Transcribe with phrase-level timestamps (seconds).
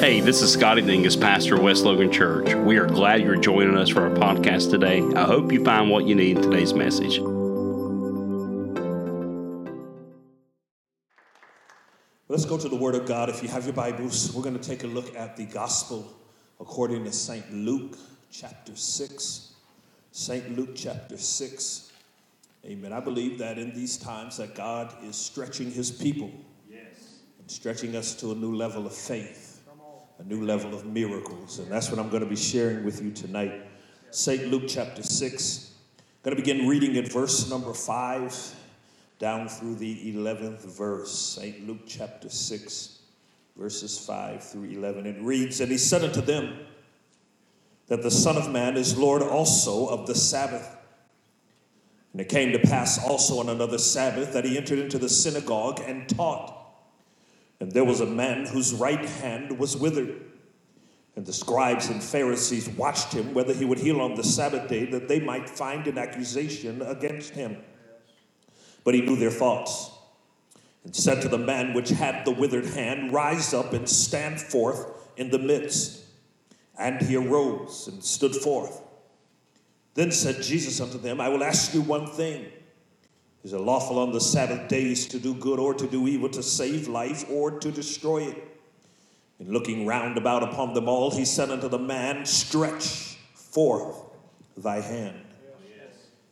[0.00, 2.54] Hey, this is Scotty Dingus, pastor of West Logan Church.
[2.54, 5.02] We are glad you're joining us for our podcast today.
[5.16, 7.18] I hope you find what you need in today's message.
[12.28, 13.28] Let's go to the Word of God.
[13.28, 16.16] If you have your Bibles, we're going to take a look at the Gospel
[16.60, 17.52] according to St.
[17.52, 17.98] Luke,
[18.30, 19.52] chapter 6.
[20.12, 20.56] St.
[20.56, 21.92] Luke, chapter 6.
[22.64, 22.92] Amen.
[22.92, 26.30] I believe that in these times that God is stretching his people.
[26.70, 27.18] Yes.
[27.48, 29.47] Stretching us to a new level of faith,
[30.18, 31.58] a new level of miracles.
[31.58, 33.66] And that's what I'm going to be sharing with you tonight.
[34.10, 34.48] St.
[34.48, 35.72] Luke, chapter 6.
[35.98, 38.54] I'm going to begin reading at verse number 5
[39.18, 41.66] down through the 11th verse, St.
[41.66, 42.98] Luke chapter 6,
[43.56, 45.06] verses 5 through 11.
[45.06, 46.58] It reads, And he said unto them,
[47.86, 50.76] That the Son of Man is Lord also of the Sabbath.
[52.12, 55.80] And it came to pass also on another Sabbath that he entered into the synagogue
[55.86, 56.57] and taught.
[57.60, 60.22] And there was a man whose right hand was withered.
[61.16, 64.84] And the scribes and Pharisees watched him whether he would heal on the Sabbath day,
[64.86, 67.56] that they might find an accusation against him.
[68.84, 69.90] But he knew their thoughts
[70.84, 74.86] and said to the man which had the withered hand, Rise up and stand forth
[75.16, 76.04] in the midst.
[76.78, 78.80] And he arose and stood forth.
[79.94, 82.46] Then said Jesus unto them, I will ask you one thing.
[83.48, 86.42] Is it lawful on the Sabbath days to do good or to do evil, to
[86.42, 88.60] save life or to destroy it?
[89.38, 93.96] And looking round about upon them all, he said unto the man, Stretch forth
[94.54, 95.24] thy hand.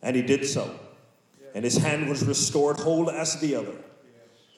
[0.03, 0.78] And he did so
[1.56, 3.78] and his hand was restored whole as the other.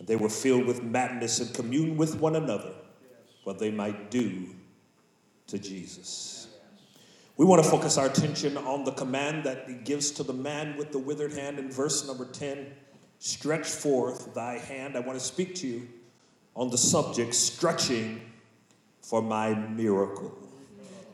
[0.00, 2.72] And they were filled with madness and communed with one another
[3.44, 4.48] what they might do
[5.46, 6.48] to Jesus.
[7.38, 10.76] We want to focus our attention on the command that he gives to the man
[10.76, 12.66] with the withered hand in verse number 10
[13.20, 14.96] Stretch forth thy hand.
[14.96, 15.88] I want to speak to you
[16.54, 18.20] on the subject stretching
[19.02, 20.36] for my miracle.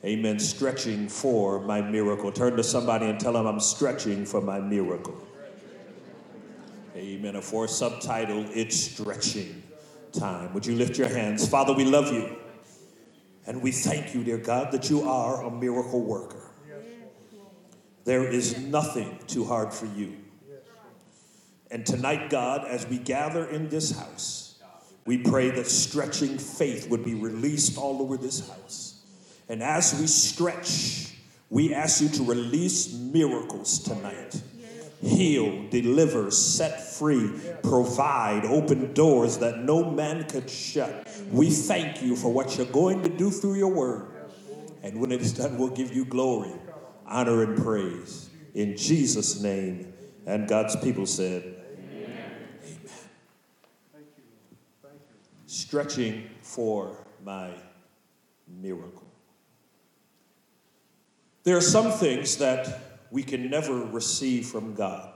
[0.04, 0.38] Amen.
[0.38, 2.30] Stretching for my miracle.
[2.30, 5.16] Turn to somebody and tell them I'm stretching for my miracle.
[6.94, 7.36] Amen.
[7.36, 9.62] A for a subtitle, it's stretching
[10.12, 10.52] time.
[10.52, 11.48] Would you lift your hands?
[11.48, 12.36] Father, we love you.
[13.46, 16.50] And we thank you, dear God, that you are a miracle worker.
[18.04, 20.16] There is nothing too hard for you.
[21.70, 24.58] And tonight, God, as we gather in this house,
[25.06, 29.02] we pray that stretching faith would be released all over this house.
[29.48, 31.16] And as we stretch,
[31.50, 34.40] we ask you to release miracles tonight
[35.04, 37.30] heal, deliver, set free,
[37.62, 41.08] provide, open doors that no man could shut.
[41.30, 44.08] We thank you for what you're going to do through your word.
[44.82, 46.52] And when it is done, we'll give you glory,
[47.06, 48.28] honor, and praise.
[48.54, 49.92] In Jesus' name.
[50.26, 52.02] And God's people said, Amen.
[52.02, 52.82] Amen.
[53.92, 54.24] Thank you.
[54.82, 55.16] Thank you.
[55.46, 57.50] Stretching for my
[58.46, 59.06] miracle.
[61.42, 65.08] There are some things that we can never receive from God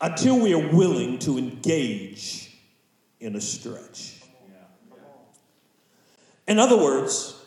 [0.00, 2.58] until we are willing to engage
[3.20, 4.22] in a stretch.
[6.48, 7.46] In other words,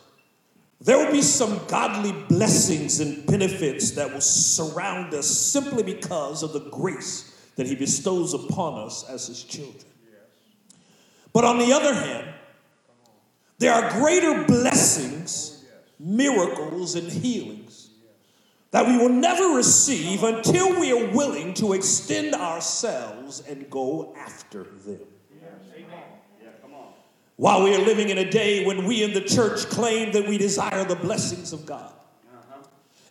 [0.80, 6.54] there will be some godly blessings and benefits that will surround us simply because of
[6.54, 9.84] the grace that He bestows upon us as His children.
[11.34, 12.28] But on the other hand,
[13.58, 15.66] there are greater blessings,
[15.98, 17.59] miracles, and healings
[18.70, 24.62] that we will never receive until we are willing to extend ourselves and go after
[24.62, 25.00] them.
[27.36, 30.36] While we are living in a day when we in the church claim that we
[30.36, 31.92] desire the blessings of God,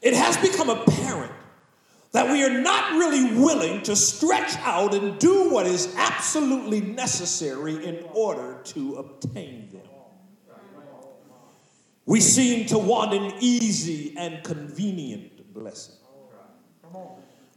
[0.01, 1.31] it has become apparent
[2.11, 7.85] that we are not really willing to stretch out and do what is absolutely necessary
[7.85, 9.81] in order to obtain them.
[12.05, 15.95] We seem to want an easy and convenient blessing.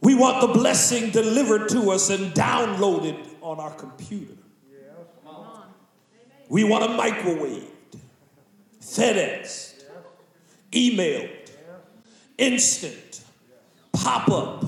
[0.01, 4.33] We want the blessing delivered to us and downloaded on our computer.
[6.49, 7.71] We want a microwave,
[8.81, 9.85] FedEx,
[10.71, 11.31] emailed,
[12.37, 13.23] instant,
[13.93, 14.65] pop up,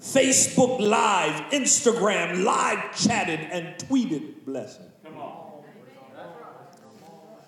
[0.00, 4.84] Facebook Live, Instagram live chatted and tweeted blessing.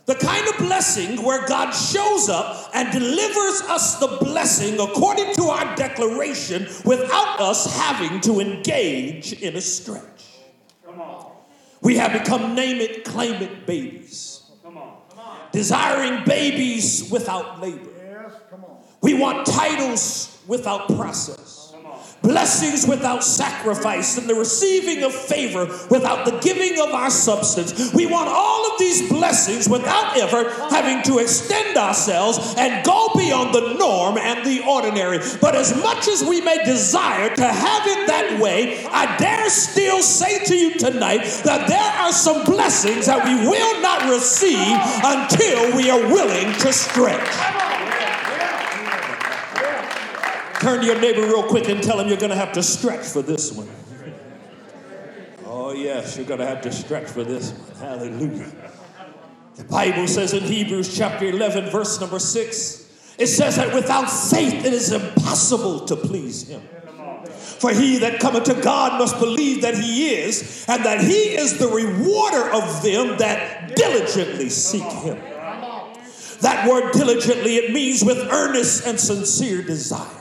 [0.06, 5.44] The kind of blessing where God shows up and delivers us the blessing according to
[5.44, 10.04] our declaration without us having to engage in a stretch.
[11.82, 14.42] We have become name it, claim it babies.
[15.52, 17.90] Desiring babies without labor.
[18.04, 18.32] Yes,
[19.00, 21.55] We want titles without process.
[22.26, 27.92] Blessings without sacrifice, and the receiving of favor without the giving of our substance.
[27.94, 33.54] We want all of these blessings without ever having to extend ourselves and go beyond
[33.54, 35.18] the norm and the ordinary.
[35.40, 40.02] But as much as we may desire to have it that way, I dare still
[40.02, 45.76] say to you tonight that there are some blessings that we will not receive until
[45.76, 47.85] we are willing to stretch.
[50.66, 53.06] Turn to your neighbor real quick and tell him you're going to have to stretch
[53.06, 53.68] for this one.
[55.44, 57.76] Oh, yes, you're going to have to stretch for this one.
[57.78, 58.50] Hallelujah.
[59.54, 64.64] The Bible says in Hebrews chapter 11, verse number 6, it says that without faith
[64.66, 66.62] it is impossible to please him.
[67.30, 71.60] For he that cometh to God must believe that he is, and that he is
[71.60, 75.16] the rewarder of them that diligently seek him.
[76.40, 80.15] That word diligently, it means with earnest and sincere desire.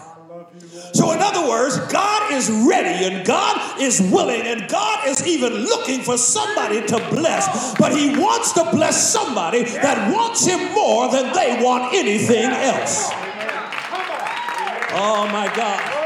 [0.93, 5.53] So, in other words, God is ready and God is willing and God is even
[5.53, 7.75] looking for somebody to bless.
[7.77, 13.09] But He wants to bless somebody that wants Him more than they want anything else.
[14.97, 16.05] Oh, my God.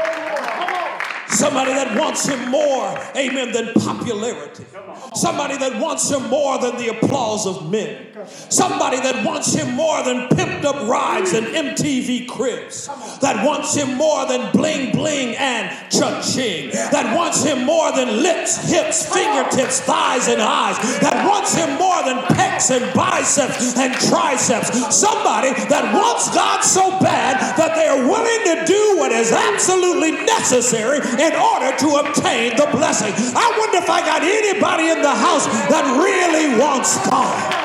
[1.30, 4.64] Somebody that wants him more, amen, than popularity.
[5.14, 8.06] Somebody that wants him more than the applause of men.
[8.48, 12.86] Somebody that wants him more than pimped up rides and MTV cribs.
[13.20, 16.70] That wants him more than bling bling and cha-ching.
[16.70, 20.76] That wants him more than lips, hips, fingertips, thighs, and eyes.
[21.00, 24.68] That wants him more than pecs and biceps and triceps.
[24.94, 30.12] Somebody that wants God so bad that they are willing to do what is absolutely
[30.12, 33.12] necessary in order to obtain the blessing.
[33.34, 37.56] I wonder if I got anybody in the house that really wants God.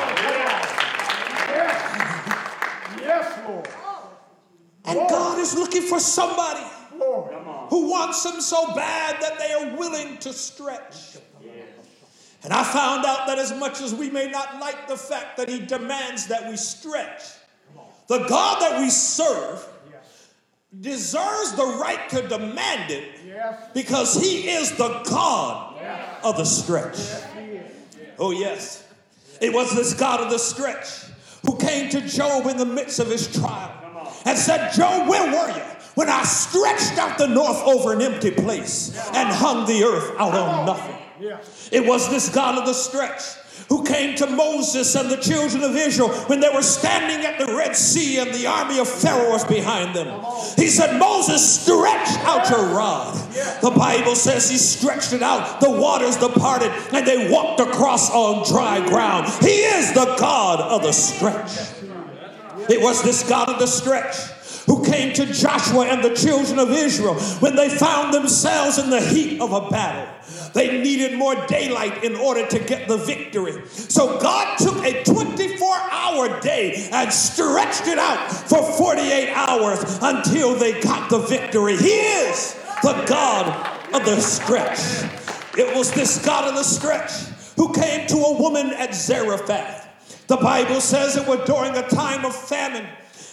[4.84, 6.64] And God is looking for somebody
[7.70, 11.16] who wants Him so bad that they are willing to stretch.
[12.44, 15.48] And I found out that as much as we may not like the fact that
[15.48, 17.22] He demands that we stretch,
[18.06, 19.66] the God that we serve
[20.80, 25.65] deserves the right to demand it because he is the God
[26.26, 26.98] of the stretch.
[28.18, 28.84] Oh, yes.
[29.40, 30.86] It was this God of the stretch
[31.46, 33.72] who came to Job in the midst of his trial
[34.24, 35.62] and said, Job, where were you?
[35.94, 40.34] When I stretched out the north over an empty place and hung the earth out
[40.34, 40.96] on nothing.
[41.72, 43.22] It was this God of the stretch
[43.68, 47.54] who came to Moses and the children of Israel when they were standing at the
[47.54, 50.22] Red Sea and the army of Pharaoh was behind them.
[50.56, 53.14] He said, Moses, stretch out your rod.
[53.60, 58.48] The Bible says he stretched it out, the waters departed, and they walked across on
[58.48, 59.28] dry ground.
[59.42, 61.58] He is the God of the stretch.
[62.68, 64.16] It was this God of the stretch
[64.66, 69.00] who came to Joshua and the children of Israel when they found themselves in the
[69.00, 70.12] heat of a battle.
[70.56, 73.62] They needed more daylight in order to get the victory.
[73.68, 80.54] So God took a 24 hour day and stretched it out for 48 hours until
[80.54, 81.76] they got the victory.
[81.76, 83.46] He is the God
[83.94, 84.80] of the stretch.
[85.58, 87.10] It was this God of the stretch
[87.56, 89.86] who came to a woman at Zarephath.
[90.26, 92.86] The Bible says it was during a time of famine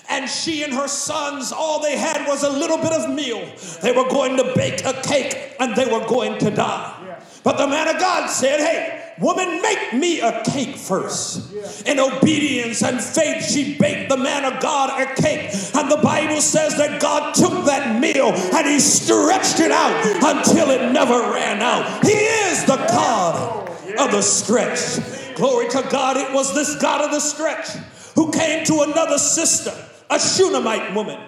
[0.10, 3.50] and she and her sons, all they had was a little bit of meal.
[3.82, 7.00] They were going to bake a cake and they were going to die.
[7.44, 11.54] But the man of God said, Hey, Woman, make me a cake first.
[11.86, 15.52] In obedience and faith, she baked the man of God a cake.
[15.76, 20.72] And the Bible says that God took that meal and he stretched it out until
[20.72, 22.04] it never ran out.
[22.04, 25.36] He is the God of the stretch.
[25.36, 26.18] Glory to God.
[26.18, 27.70] It was this God of the stretch
[28.16, 29.74] who came to another sister
[30.10, 31.20] a Shunammite woman.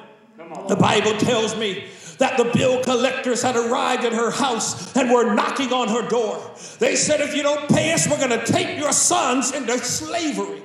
[0.68, 1.86] The Bible tells me
[2.17, 6.51] that the bill collectors had arrived at her house and were knocking on her door.
[6.79, 10.63] They said, If you don't pay us, we're going to take your sons into slavery.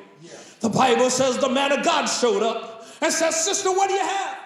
[0.60, 4.06] The Bible says the man of God showed up and said, Sister, what do you
[4.06, 4.38] have?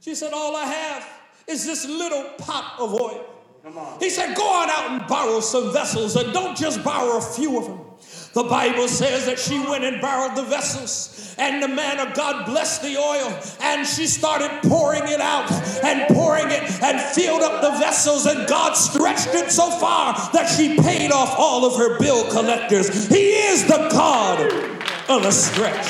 [0.00, 1.08] She said, All I have
[1.46, 3.24] is this little pot of oil.
[4.00, 7.58] He said, Go on out and borrow some vessels and don't just borrow a few
[7.58, 7.80] of them.
[8.34, 12.46] The Bible says that she went and borrowed the vessels, and the man of God
[12.46, 15.50] blessed the oil, and she started pouring it out
[15.82, 20.46] and pouring it and filled up the vessels, and God stretched it so far that
[20.46, 23.08] she paid off all of her bill collectors.
[23.08, 24.40] He is the God
[25.08, 25.86] of the stretch.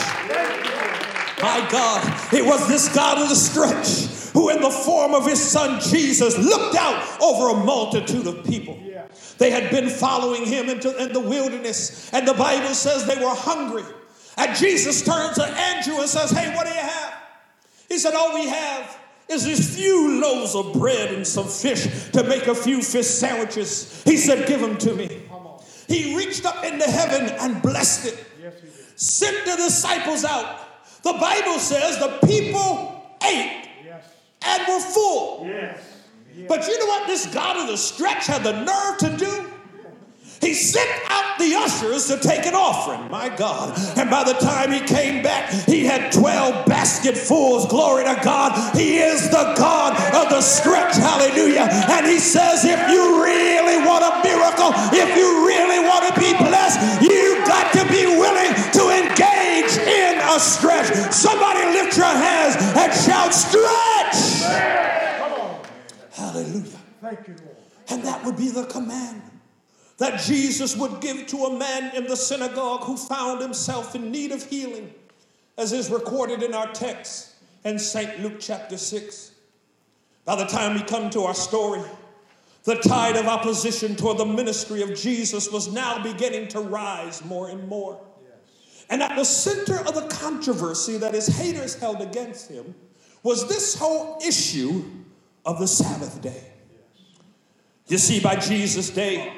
[1.42, 5.42] My God, it was this God of the stretch who, in the form of his
[5.42, 8.78] son Jesus, looked out over a multitude of people.
[9.38, 13.35] They had been following him into in the wilderness, and the Bible says they were
[13.35, 13.83] hungry.
[14.37, 17.14] And Jesus turns to Andrew and says, Hey, what do you have?
[17.88, 18.97] He said, All we have
[19.28, 24.04] is these few loaves of bread and some fish to make a few fish sandwiches.
[24.04, 25.23] He said, Give them to me.
[25.88, 28.25] He reached up into heaven and blessed it.
[28.40, 29.00] Yes, he did.
[29.00, 30.61] Sent the disciples out.
[31.02, 33.58] The Bible says the people ate.
[34.42, 35.47] And were full.
[35.47, 35.80] Yes.
[36.47, 39.50] But you know what this God of the stretch had the nerve to do?
[40.40, 43.76] He sent out the ushers to take an offering, my God.
[43.99, 47.66] And by the time he came back, he had 12 basketfuls.
[47.66, 48.54] Glory to God.
[48.76, 50.95] He is the God of the stretch.
[50.95, 51.66] Hallelujah.
[51.90, 56.30] And he says, if you really want a miracle, if you really want to be
[56.38, 58.85] blessed, you've got to be willing to
[59.87, 61.13] in a stretch.
[61.13, 64.43] Somebody lift your hands and shout, stretch.
[66.13, 66.79] Hallelujah.
[67.01, 67.57] Thank you, Lord.
[67.91, 69.23] And that would be the command
[69.99, 74.33] that Jesus would give to a man in the synagogue who found himself in need
[74.33, 74.93] of healing,
[75.57, 78.21] as is recorded in our text in St.
[78.21, 79.33] Luke chapter 6.
[80.25, 81.83] By the time we come to our story,
[82.65, 87.49] the tide of opposition toward the ministry of Jesus was now beginning to rise more
[87.49, 88.01] and more.
[88.90, 92.75] And at the center of the controversy that his haters held against him
[93.23, 94.85] was this whole issue
[95.45, 96.52] of the Sabbath day.
[97.87, 99.33] You see, by Jesus' day,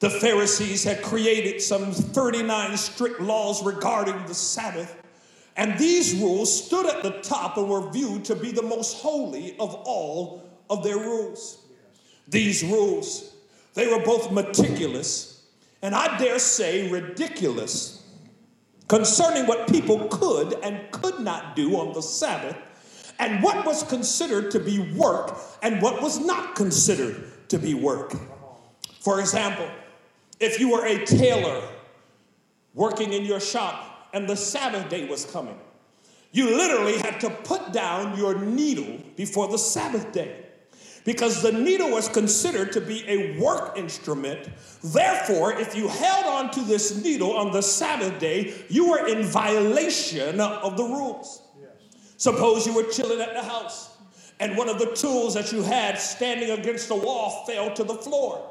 [0.00, 5.00] the Pharisees had created some 39 strict laws regarding the Sabbath,
[5.56, 9.56] and these rules stood at the top and were viewed to be the most holy
[9.58, 11.58] of all of their rules.
[12.28, 13.34] These rules,
[13.74, 15.32] they were both meticulous
[15.82, 18.01] and I dare say ridiculous
[18.92, 22.54] concerning what people could and could not do on the Sabbath,
[23.18, 28.12] and what was considered to be work and what was not considered to be work.
[29.00, 29.66] For example,
[30.40, 31.62] if you were a tailor
[32.74, 35.58] working in your shop and the Sabbath day was coming,
[36.32, 40.36] you literally had to put down your needle before the Sabbath day
[41.04, 44.48] because the needle was considered to be a work instrument.
[44.82, 49.24] Therefore, if you held on to this needle on the Sabbath day, you were in
[49.24, 51.42] violation of the rules.
[52.16, 53.96] Suppose you were chilling at the house
[54.38, 57.94] and one of the tools that you had standing against the wall fell to the
[57.94, 58.48] floor.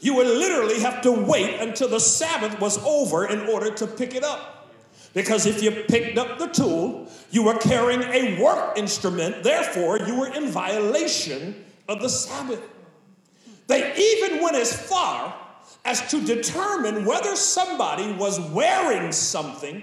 [0.00, 4.14] You would literally have to wait until the Sabbath was over in order to pick
[4.14, 4.72] it up.
[5.14, 10.18] Because if you picked up the tool, you were carrying a work instrument, therefore, you
[10.18, 12.62] were in violation of the Sabbath.
[13.66, 15.34] They even went as far
[15.84, 19.82] as to determine whether somebody was wearing something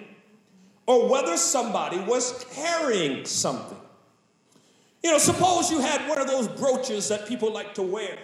[0.87, 3.77] or whether somebody was carrying something.
[5.03, 8.17] You know, suppose you had one of those brooches that people like to wear.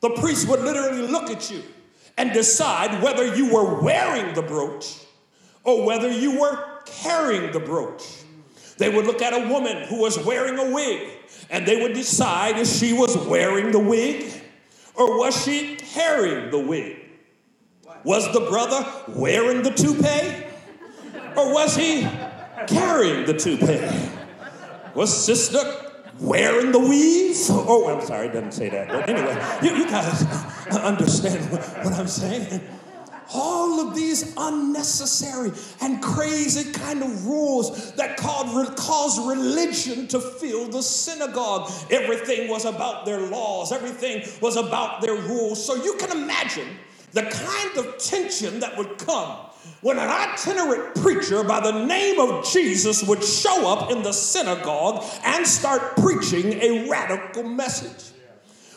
[0.00, 1.62] The priest would literally look at you
[2.18, 4.94] and decide whether you were wearing the brooch
[5.64, 8.02] or whether you were carrying the brooch.
[8.78, 11.08] They would look at a woman who was wearing a wig
[11.50, 14.42] and they would decide if she was wearing the wig
[14.94, 16.98] or was she carrying the wig.
[18.04, 20.44] Was the brother wearing the toupee
[21.36, 22.02] or was he
[22.66, 23.80] carrying the toupee?
[24.94, 27.36] Was sister wearing the weave?
[27.50, 28.88] Oh, I'm sorry, it doesn't say that.
[28.88, 30.22] But anyway, you, you guys
[30.76, 32.60] understand what, what I'm saying.
[33.34, 40.82] All of these unnecessary and crazy kind of rules that caused, religion to fill the
[40.82, 41.70] synagogue.
[41.90, 45.64] Everything was about their laws, everything was about their rules.
[45.64, 46.68] So you can imagine
[47.12, 49.36] the kind of tension that would come
[49.80, 55.04] when an itinerant preacher by the name of Jesus would show up in the synagogue
[55.24, 58.12] and start preaching a radical message.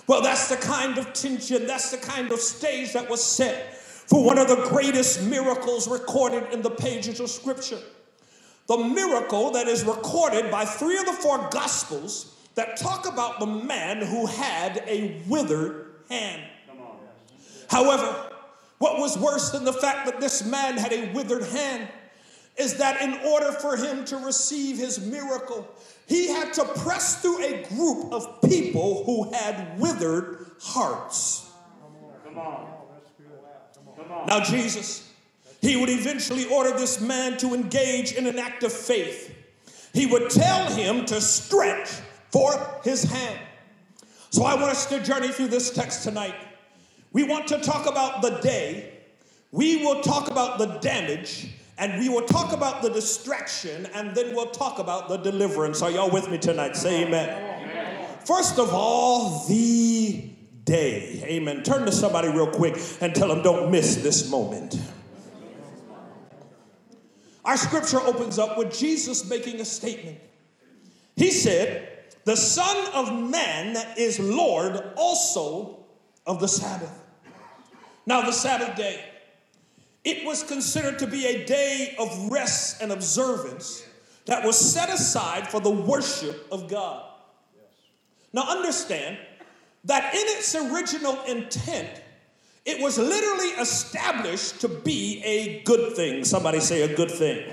[0.07, 3.78] Well, that's the kind of tension, that's the kind of stage that was set
[4.09, 7.77] for one of the greatest miracles recorded in the pages of Scripture.
[8.67, 13.45] The miracle that is recorded by three of the four Gospels that talk about the
[13.45, 16.41] man who had a withered hand.
[17.69, 18.31] However,
[18.79, 21.87] what was worse than the fact that this man had a withered hand
[22.57, 25.67] is that in order for him to receive his miracle,
[26.07, 31.51] he had to press through a group of people who had withered hearts.
[32.25, 32.79] Come on.
[34.27, 35.11] Now, Jesus,
[35.61, 39.35] he would eventually order this man to engage in an act of faith.
[39.93, 41.89] He would tell him to stretch
[42.31, 43.39] forth his hand.
[44.29, 46.35] So, I want us to journey through this text tonight.
[47.11, 48.99] We want to talk about the day,
[49.51, 51.47] we will talk about the damage,
[51.79, 55.81] and we will talk about the distraction, and then we'll talk about the deliverance.
[55.81, 56.75] Are y'all with me tonight?
[56.75, 58.07] Say amen.
[58.25, 60.28] First of all, the
[60.69, 61.23] day.
[61.25, 61.63] Amen.
[61.63, 64.79] Turn to somebody real quick and tell them don't miss this moment.
[67.43, 70.19] Our scripture opens up with Jesus making a statement.
[71.15, 71.89] He said,
[72.25, 75.85] the Son of Man is Lord also
[76.27, 77.03] of the Sabbath.
[78.05, 79.03] Now, the Sabbath day,
[80.03, 83.83] it was considered to be a day of rest and observance
[84.25, 87.03] that was set aside for the worship of God.
[88.31, 89.17] Now, understand
[89.89, 91.89] that in its original intent,
[92.65, 96.23] it was literally established to be a good thing.
[96.23, 97.43] Somebody say a good thing.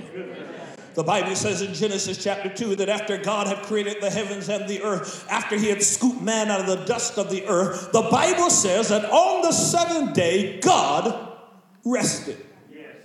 [0.93, 4.69] The Bible says in Genesis chapter 2 that after God had created the heavens and
[4.69, 8.03] the earth, after he had scooped man out of the dust of the earth, the
[8.03, 11.39] Bible says that on the seventh day, God
[11.85, 12.39] rested.
[12.71, 12.97] Yes.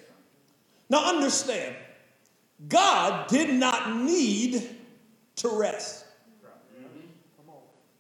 [0.90, 1.76] Now understand,
[2.68, 4.70] God did not need
[5.38, 6.06] to rest.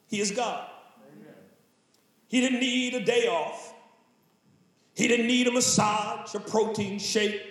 [0.07, 0.70] He is God.
[2.31, 3.73] He didn't need a day off.
[4.95, 7.41] He didn't need a massage, a protein shake,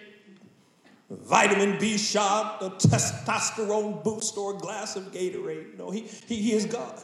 [1.11, 5.77] a vitamin B shot, a testosterone boost, or a glass of Gatorade.
[5.77, 6.99] No, he, he, he is God.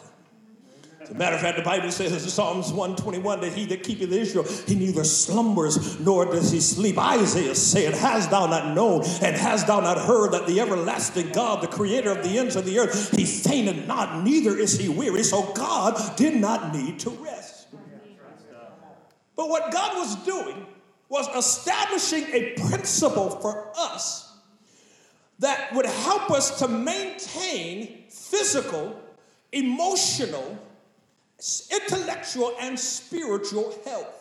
[1.03, 4.11] As a matter of fact, the Bible says in Psalms 121 that he that keepeth
[4.11, 6.97] Israel, he neither slumbers nor does he sleep.
[6.97, 11.63] Isaiah said, Has thou not known and has thou not heard that the everlasting God,
[11.63, 15.23] the creator of the ends of the earth, he fainteth not, neither is he weary.
[15.23, 17.56] So God did not need to rest.
[19.37, 20.67] But what God was doing
[21.09, 24.35] was establishing a principle for us
[25.39, 28.99] that would help us to maintain physical,
[29.53, 30.59] emotional,
[31.71, 34.17] intellectual, and spiritual health.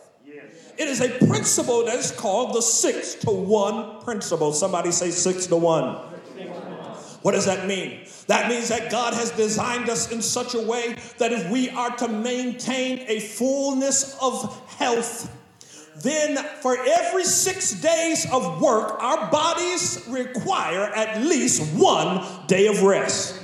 [0.78, 4.52] It is a principle that is called the six to one principle.
[4.52, 6.15] Somebody say six to one.
[7.25, 8.01] What does that mean?
[8.27, 11.89] That means that God has designed us in such a way that if we are
[11.98, 15.36] to maintain a fullness of health,
[16.03, 22.84] then for every six days of work, our bodies require at least one day of
[22.84, 23.41] rest.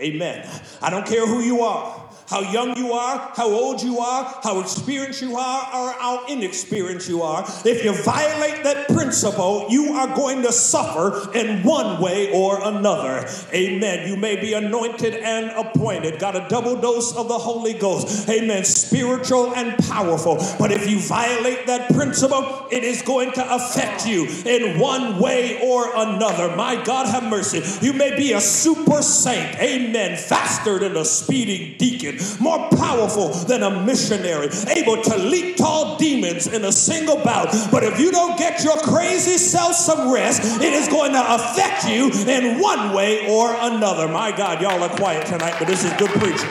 [0.00, 0.48] Amen.
[0.80, 4.60] I don't care who you are how young you are, how old you are, how
[4.60, 7.44] experienced you are, or how inexperienced you are.
[7.64, 13.28] If you violate that principle, you are going to suffer in one way or another.
[13.52, 14.08] Amen.
[14.08, 18.28] You may be anointed and appointed, got a double dose of the Holy Ghost.
[18.28, 18.64] Amen.
[18.64, 20.36] Spiritual and powerful.
[20.58, 25.60] But if you violate that principle, it is going to affect you in one way
[25.62, 26.54] or another.
[26.56, 27.62] My God, have mercy.
[27.84, 29.56] You may be a super saint.
[29.58, 30.16] Amen.
[30.16, 36.46] Faster than a speeding deacon more powerful than a missionary, able to leap tall demons
[36.46, 37.54] in a single bout.
[37.70, 41.88] But if you don't get your crazy self some rest, it is going to affect
[41.88, 44.08] you in one way or another.
[44.08, 46.50] My God, y'all are quiet tonight, but this is good preaching.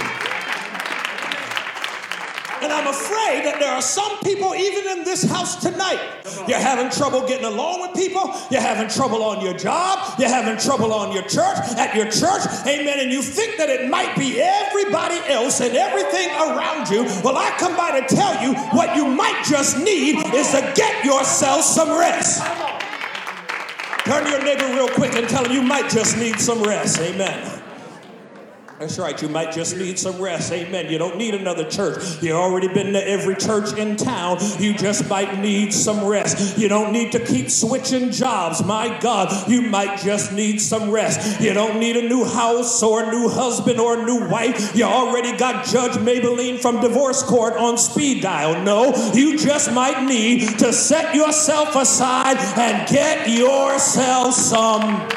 [2.64, 6.00] And I'm afraid that there are some people, even in this house tonight,
[6.48, 10.58] you're having trouble getting along with people, you're having trouble on your job, you're having
[10.58, 14.40] trouble on your church, at your church, amen, and you think that it might be
[14.40, 17.04] everybody else and everything around you.
[17.22, 21.04] Well, I come by to tell you what you might just need is to get
[21.04, 22.42] yourself some rest.
[24.06, 27.00] Turn to your neighbor real quick and tell him you might just need some rest.
[27.00, 27.53] Amen.
[28.80, 30.52] That's right, you might just need some rest.
[30.52, 30.92] Amen.
[30.92, 32.22] You don't need another church.
[32.22, 34.40] You've already been to every church in town.
[34.60, 36.58] You just might need some rest.
[36.58, 38.64] You don't need to keep switching jobs.
[38.64, 41.40] My God, you might just need some rest.
[41.40, 44.76] You don't need a new house or a new husband or a new wife.
[44.76, 48.62] You already got Judge Mablean from divorce court on speed dial.
[48.64, 55.08] No, you just might need to set yourself aside and get yourself some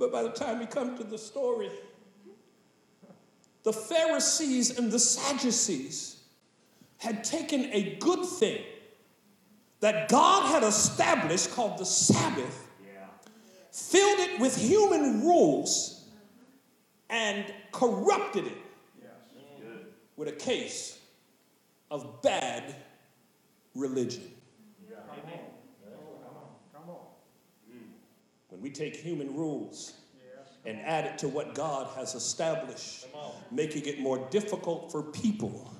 [0.00, 1.68] But by the time we come to the story,
[3.64, 6.22] the Pharisees and the Sadducees
[6.96, 8.62] had taken a good thing
[9.80, 12.66] that God had established called the Sabbath,
[13.72, 16.08] filled it with human rules,
[17.10, 18.58] and corrupted it
[20.16, 20.98] with a case
[21.90, 22.74] of bad
[23.74, 24.32] religion.
[28.60, 29.94] We take human rules
[30.66, 33.06] and add it to what God has established,
[33.50, 35.72] making it more difficult for people,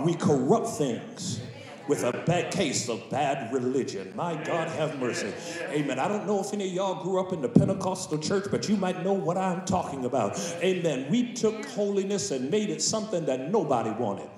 [0.00, 1.40] we corrupt things
[1.88, 4.12] with a bad case of bad religion.
[4.14, 5.32] My God, have mercy.
[5.68, 5.98] Amen.
[5.98, 8.76] I don't know if any of y'all grew up in the Pentecostal church, but you
[8.76, 10.38] might know what I'm talking about.
[10.62, 11.10] Amen.
[11.10, 14.30] We took holiness and made it something that nobody wanted.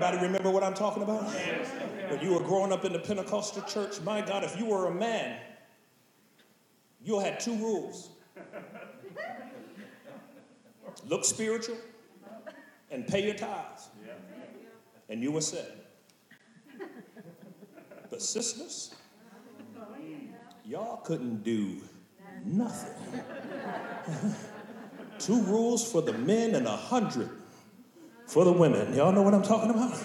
[0.00, 1.24] Anybody remember what I'm talking about?
[1.24, 4.94] When you were growing up in the Pentecostal church, my God, if you were a
[4.94, 5.40] man,
[7.02, 8.10] you had two rules
[11.08, 11.76] look spiritual
[12.92, 13.88] and pay your tithes.
[15.08, 15.68] And you were set.
[18.08, 18.94] But sisters,
[20.64, 21.78] y'all couldn't do
[22.44, 23.20] nothing.
[25.18, 27.30] Two rules for the men and a hundred
[28.28, 28.94] for the women.
[28.94, 29.98] Y'all know what I'm talking about?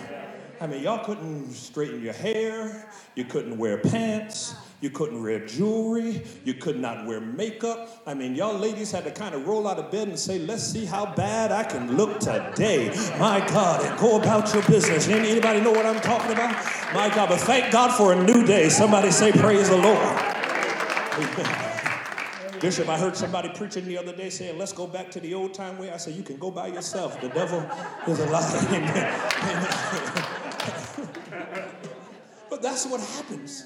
[0.61, 6.23] I mean, y'all couldn't straighten your hair, you couldn't wear pants, you couldn't wear jewelry,
[6.45, 8.01] you could not wear makeup.
[8.07, 10.63] I mean, y'all ladies had to kind of roll out of bed and say, let's
[10.63, 12.89] see how bad I can look today.
[13.19, 15.09] My God, and go about your business.
[15.09, 16.55] Anybody know what I'm talking about?
[16.93, 18.69] My God, but thank God for a new day.
[18.69, 21.69] Somebody say, praise the Lord.
[22.63, 25.53] Bishop, I heard somebody preaching the other day saying, let's go back to the old
[25.53, 25.91] time way.
[25.91, 27.19] I said, you can go by yourself.
[27.19, 27.59] The devil
[28.07, 28.67] is a liar.
[28.69, 29.19] Amen.
[32.49, 33.65] but that's what happens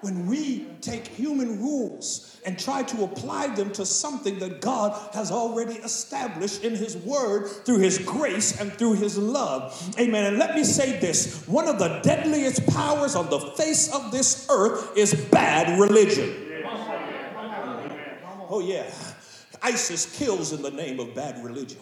[0.00, 5.30] when we take human rules and try to apply them to something that God has
[5.30, 9.80] already established in His Word through His grace and through His love.
[9.96, 10.24] Amen.
[10.24, 14.48] And let me say this one of the deadliest powers on the face of this
[14.50, 16.47] earth is bad religion.
[18.48, 18.90] Oh, yeah.
[19.62, 21.80] ISIS kills in the name of bad religion.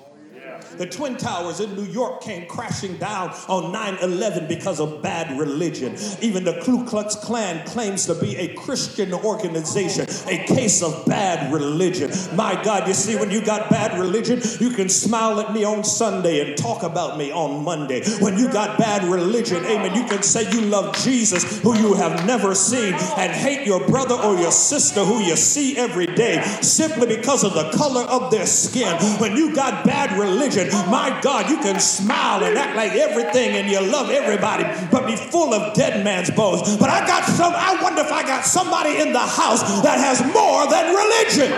[0.76, 5.38] The Twin Towers in New York came crashing down on 9 11 because of bad
[5.38, 5.96] religion.
[6.20, 11.52] Even the Ku Klux Klan claims to be a Christian organization, a case of bad
[11.52, 12.10] religion.
[12.34, 15.84] My God, you see, when you got bad religion, you can smile at me on
[15.84, 18.02] Sunday and talk about me on Monday.
[18.20, 22.26] When you got bad religion, amen, you can say you love Jesus, who you have
[22.26, 27.06] never seen, and hate your brother or your sister who you see every day simply
[27.06, 28.94] because of the color of their skin.
[29.18, 30.45] When you got bad religion,
[30.90, 35.16] my God, you can smile and act like everything and you love everybody, but be
[35.16, 36.76] full of dead man's bones.
[36.76, 40.20] But I got some, I wonder if I got somebody in the house that has
[40.32, 41.52] more than religion.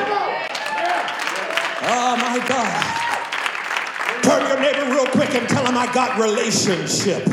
[1.90, 3.08] Oh my God.
[4.22, 7.26] Turn your neighbor real quick and tell him I got relationship.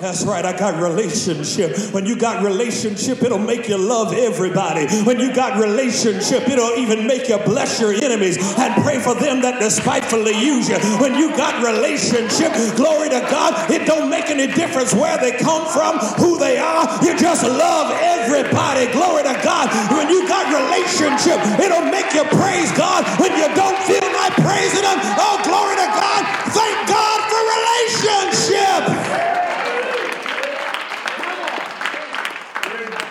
[0.00, 1.76] That's right, I got relationship.
[1.92, 4.88] When you got relationship, it'll make you love everybody.
[5.04, 9.42] When you got relationship, it'll even make you bless your enemies and pray for them
[9.42, 10.80] that despitefully use you.
[11.04, 12.48] When you got relationship,
[12.80, 16.88] glory to God, it don't make any difference where they come from, who they are.
[17.04, 18.88] You just love everybody.
[18.96, 19.68] Glory to God.
[19.92, 24.80] When you got relationship, it'll make you praise God when you don't feel like praising
[24.80, 24.96] Him.
[25.20, 26.24] Oh, glory to God.
[26.56, 29.20] Thank God for relationship.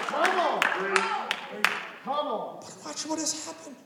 [0.10, 0.62] Come on.
[2.06, 2.64] Come on.
[3.00, 3.78] Watch what has happened.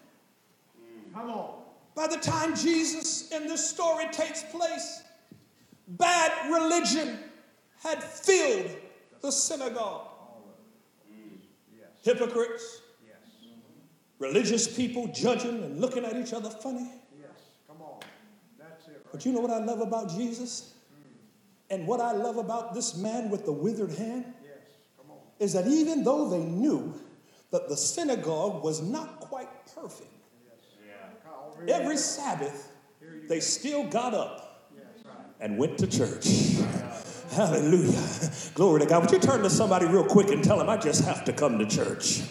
[1.14, 1.62] Come on.
[1.94, 5.04] By the time Jesus in this story takes place,
[5.88, 7.20] bad religion
[7.84, 8.72] had filled
[9.22, 10.08] the synagogue.
[12.02, 12.82] Hypocrites,
[14.18, 16.90] religious people judging and looking at each other funny.
[17.18, 17.30] Yes.
[17.68, 18.00] Come on.
[18.58, 19.06] That's it.
[19.12, 20.74] But you know what I love about Jesus?
[20.92, 21.76] Mm.
[21.76, 24.58] And what I love about this man with the withered hand Yes.
[24.98, 25.18] Come on.
[25.40, 26.94] is that even though they knew
[27.54, 30.10] that the synagogue was not quite perfect,
[31.70, 32.72] every Sabbath
[33.30, 34.70] they still got up
[35.40, 36.58] and went to church.
[37.32, 38.02] Hallelujah.
[38.54, 39.04] Glory to God.
[39.04, 41.60] Would you turn to somebody real quick and tell them, I just have to come
[41.60, 42.22] to church?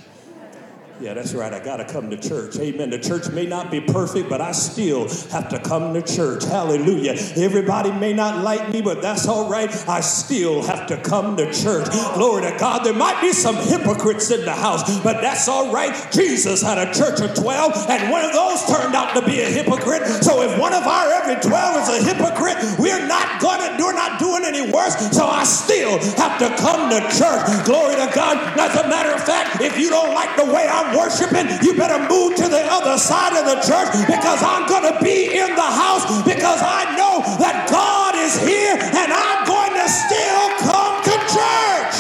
[1.03, 1.53] Yeah, that's right.
[1.53, 2.57] I got to come to church.
[2.61, 2.91] Amen.
[2.91, 6.45] The church may not be perfect, but I still have to come to church.
[6.45, 7.15] Hallelujah.
[7.35, 9.69] Everybody may not like me, but that's all right.
[9.89, 11.91] I still have to come to church.
[12.15, 12.85] Glory to God.
[12.85, 15.93] There might be some hypocrites in the house, but that's all right.
[16.13, 19.47] Jesus had a church of 12, and one of those turned out to be a
[19.51, 20.07] hypocrite.
[20.23, 24.21] So if one of our every 12 is a hypocrite, we're not gonna, we're not
[24.21, 24.95] doing any worse.
[25.11, 27.67] So I still have to come to church.
[27.67, 28.39] Glory to God.
[28.57, 31.99] As a matter of fact, if you don't like the way I'm worshiping, you better
[32.09, 35.63] move to the other side of the church because I'm going to be in the
[35.63, 41.15] house because I know that God is here and I'm going to still come to
[41.33, 41.97] church.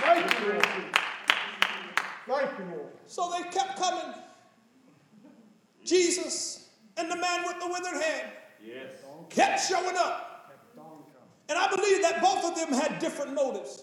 [0.00, 0.66] Thank you, Lord.
[2.26, 2.92] Thank you, Lord.
[3.06, 4.14] So they kept coming.
[5.84, 8.30] Jesus and the man with the withered hand
[9.30, 10.48] kept showing up.
[10.48, 11.30] Kept on coming.
[11.48, 13.82] And I believe that both of them had different motives.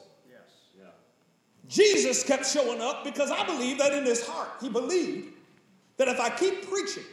[1.68, 5.34] Jesus kept showing up because I believe that in his heart, he believed
[5.98, 7.04] that if I keep preaching,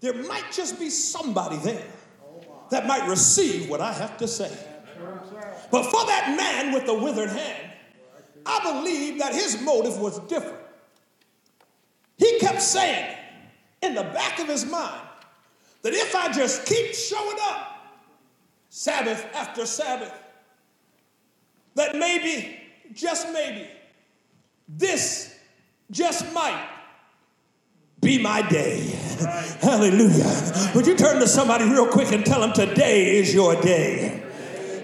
[0.00, 1.86] there might just be somebody there
[2.70, 4.50] that might receive what I have to say.
[5.70, 7.72] But for that man with the withered hand,
[8.44, 10.58] I believe that his motive was different.
[12.16, 13.16] He kept saying
[13.82, 15.00] in the back of his mind
[15.82, 17.68] that if I just keep showing up
[18.68, 20.12] Sabbath after Sabbath,
[21.74, 22.61] that maybe,
[22.94, 23.68] just maybe,
[24.68, 25.34] this
[25.90, 26.68] just might
[28.00, 28.80] be my day.
[29.60, 30.72] Hallelujah.
[30.74, 34.11] Would you turn to somebody real quick and tell them today is your day?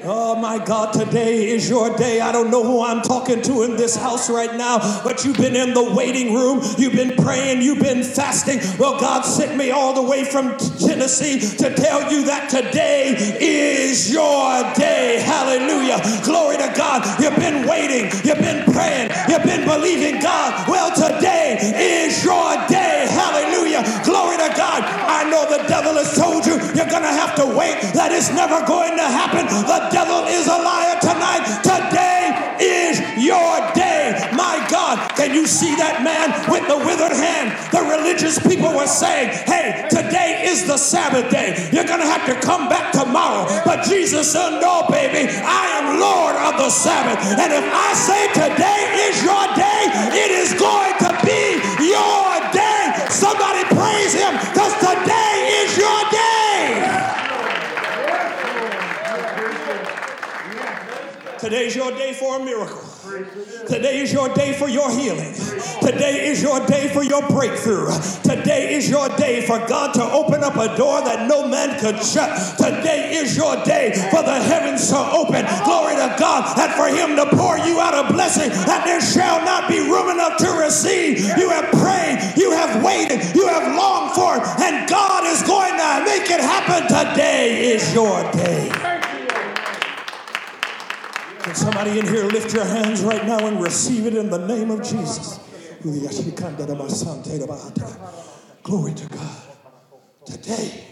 [0.05, 2.21] Oh my God, today is your day.
[2.21, 5.57] I don't know who I'm talking to in this house right now, but you've been
[5.57, 8.61] in the waiting room, you've been praying, you've been fasting.
[8.79, 14.13] Well, God sent me all the way from Tennessee to tell you that today is
[14.13, 15.21] your day.
[15.25, 15.99] Hallelujah.
[16.25, 17.03] Glory to God.
[17.21, 20.69] You've been waiting, you've been praying, you've been believing God.
[20.69, 23.07] Well, today is your day.
[23.11, 23.83] Hallelujah.
[24.05, 24.83] Glory to God.
[24.85, 28.31] I know the devil has told you you're going to have to wait, that it's
[28.31, 29.47] never going to happen.
[29.67, 31.45] The devil is a liar tonight.
[31.63, 34.17] Today is your day.
[34.35, 37.55] My God, can you see that man with the withered hand?
[37.73, 41.69] The religious people were saying, hey, today is the Sabbath day.
[41.73, 43.47] You're going to have to come back tomorrow.
[43.65, 47.19] But Jesus said, no, baby, I am Lord of the Sabbath.
[47.39, 49.83] And if I say today is your day,
[50.15, 53.09] it is going to be your day.
[53.11, 57.09] Somebody praise him because today is your day.
[61.49, 62.83] Today's your day for a miracle.
[63.67, 65.33] Today is your day for your healing.
[65.81, 67.89] Today is your day for your breakthrough.
[68.23, 72.05] Today is your day for God to open up a door that no man could
[72.05, 72.37] shut.
[72.59, 75.47] Today is your day for the heavens to open.
[75.65, 76.59] Glory to God.
[76.59, 80.11] And for Him to pour you out a blessing that there shall not be room
[80.11, 81.21] enough to receive.
[81.39, 85.73] You have prayed, you have waited, you have longed for it, and God is going
[85.73, 86.85] to make it happen.
[86.89, 88.98] Today is your day.
[91.49, 94.71] Can somebody in here lift your hands right now and receive it in the name
[94.71, 95.41] of Jesus?
[98.63, 99.43] Glory to God.
[100.27, 100.85] Today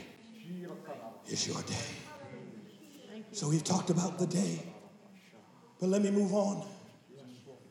[1.28, 1.74] is your day.
[3.32, 4.62] So we've talked about the day.
[5.78, 6.66] But let me move on.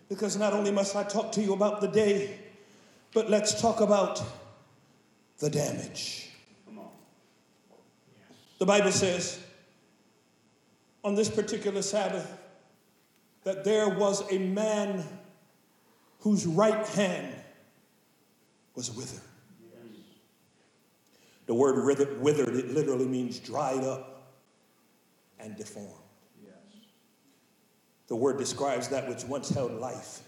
[0.08, 2.40] Because not only must I talk to you about the day,
[3.16, 4.22] but let's talk about
[5.40, 6.30] the damage.
[8.60, 9.40] The Bible says
[11.04, 12.44] on this particular Sabbath,
[13.46, 15.04] that there was a man
[16.20, 17.34] whose right hand
[18.74, 19.22] was withered.
[21.46, 24.34] The word withered, it literally means dried up
[25.40, 25.92] and deformed.
[28.08, 30.22] The word describes that which once held life,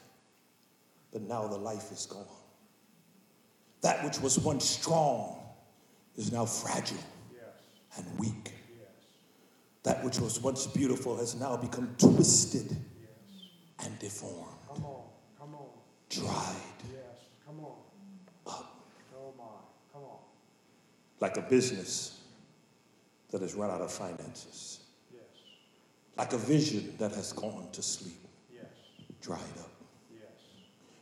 [1.11, 2.25] but now the life is gone.
[3.81, 5.39] That which was once strong
[6.15, 6.97] is now fragile
[7.95, 8.53] and weak.
[9.83, 12.75] That which was once beautiful has now become twisted
[13.83, 15.03] and deformed, Come on,
[15.39, 15.67] come on.
[16.09, 16.55] dried
[16.91, 17.01] Yes,
[17.45, 17.75] come on.
[18.45, 18.73] up.
[19.15, 19.43] Oh my,
[19.93, 20.17] come on.
[21.19, 22.19] like a business
[23.31, 24.79] that has run out of finances,
[25.13, 25.21] Yes,
[26.17, 28.19] like a vision that has gone to sleep,
[28.53, 28.65] yes,
[29.21, 29.71] dried up,
[30.13, 30.29] yes.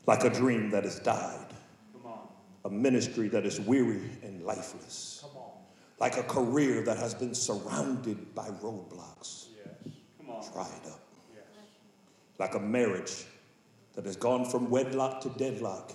[0.08, 1.48] like a dream that has died,
[1.94, 2.28] Come on,
[2.66, 5.52] a ministry that is weary and lifeless, come on.
[6.00, 9.94] like a career that has been surrounded by roadblocks, Yes,
[10.52, 11.00] dried up,
[12.38, 13.26] like a marriage
[13.94, 15.94] that has gone from wedlock to deadlock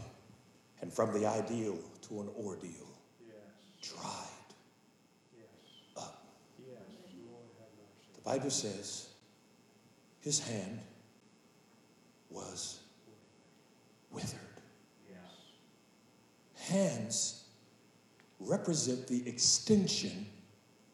[0.81, 2.71] and from the ideal to an ordeal,
[3.27, 3.37] yes,
[3.83, 4.55] dried
[5.37, 5.47] yes,
[5.97, 6.25] up.
[6.59, 6.79] yes.
[7.29, 8.15] Lord have mercy.
[8.17, 9.09] The Bible says
[10.21, 10.81] his hand
[12.31, 12.81] was
[14.11, 14.39] withered.
[15.09, 16.69] Yes.
[16.69, 17.45] Hands
[18.39, 20.27] represent the extension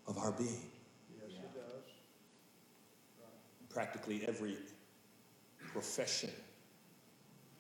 [0.09, 0.71] of our being.
[1.17, 1.93] Yes, it does.
[3.71, 4.57] Practically every
[5.73, 6.31] profession,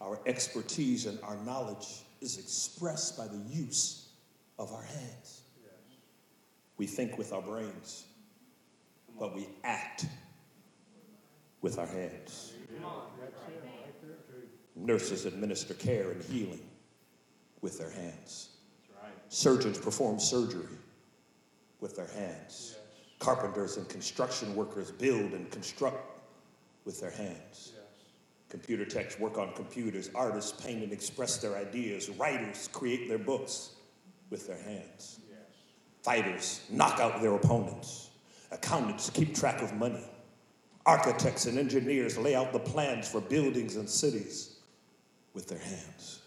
[0.01, 4.09] our expertise and our knowledge is expressed by the use
[4.59, 5.43] of our hands.
[6.77, 8.05] We think with our brains,
[9.19, 10.07] but we act
[11.63, 12.53] with our hands.
[14.75, 16.61] Nurses administer care and healing
[17.63, 18.51] with their hands.
[19.29, 20.67] Surgeons perform surgery
[21.81, 22.77] with their hands.
[23.19, 25.99] Carpenters and construction workers build and construct
[26.85, 27.73] with their hands.
[28.49, 30.11] Computer techs work on computers.
[30.15, 32.09] Artists paint and express their ideas.
[32.11, 33.71] Writers create their books
[34.31, 35.21] with their hands.
[35.29, 35.39] Yes.
[36.03, 38.11] Fighters knock out their opponents.
[38.53, 40.05] Accountants keep track of money.
[40.85, 44.59] Architects and engineers lay out the plans for buildings and cities
[45.35, 46.23] with their hands.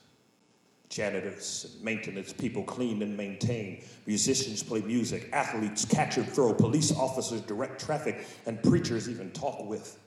[0.90, 3.84] Janitors and maintenance people clean and maintain.
[4.06, 5.30] Musicians play music.
[5.32, 6.54] Athletes catch and throw.
[6.54, 8.28] Police officers direct traffic.
[8.46, 9.98] And preachers even talk with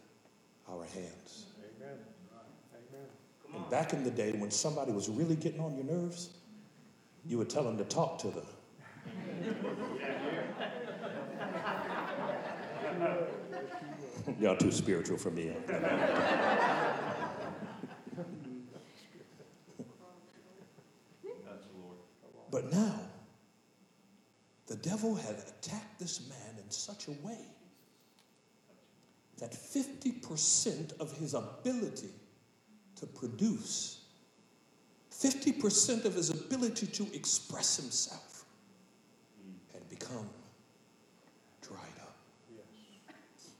[0.68, 1.41] our hands.
[3.72, 6.28] Back in the day, when somebody was really getting on your nerves,
[7.24, 8.44] you would tell them to talk to them.
[14.38, 15.54] Y'all too spiritual for me.
[22.50, 23.00] But now,
[24.66, 27.46] the devil had attacked this man in such a way
[29.38, 32.10] that 50% of his ability
[33.02, 33.98] to produce,
[35.10, 38.44] 50% of his ability to express himself
[39.72, 40.28] had become
[41.60, 42.16] dried up.
[42.54, 43.50] Yes.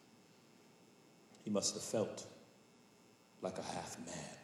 [1.44, 2.24] He must have felt
[3.40, 4.36] like a half man.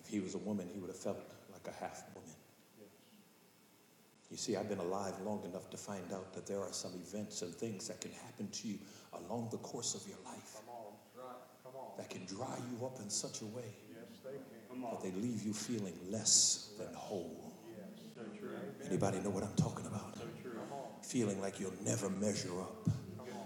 [0.00, 1.16] If he was a woman, he would have felt
[1.54, 2.28] like a half woman.
[4.30, 7.40] You see, I've been alive long enough to find out that there are some events
[7.40, 8.78] and things that can happen to you
[9.14, 10.92] along the course of your life Come on.
[11.16, 11.36] Right.
[11.62, 11.83] Come on.
[11.96, 14.80] That can dry you up in such a way Yes, they can.
[14.90, 17.52] that they leave you feeling less than whole.
[17.68, 17.86] Yes.
[18.14, 18.50] So true.
[18.86, 20.14] Anybody know what I'm talking about?
[20.16, 20.52] So true.
[20.52, 21.02] Come on.
[21.02, 22.88] Feeling like you'll never measure up,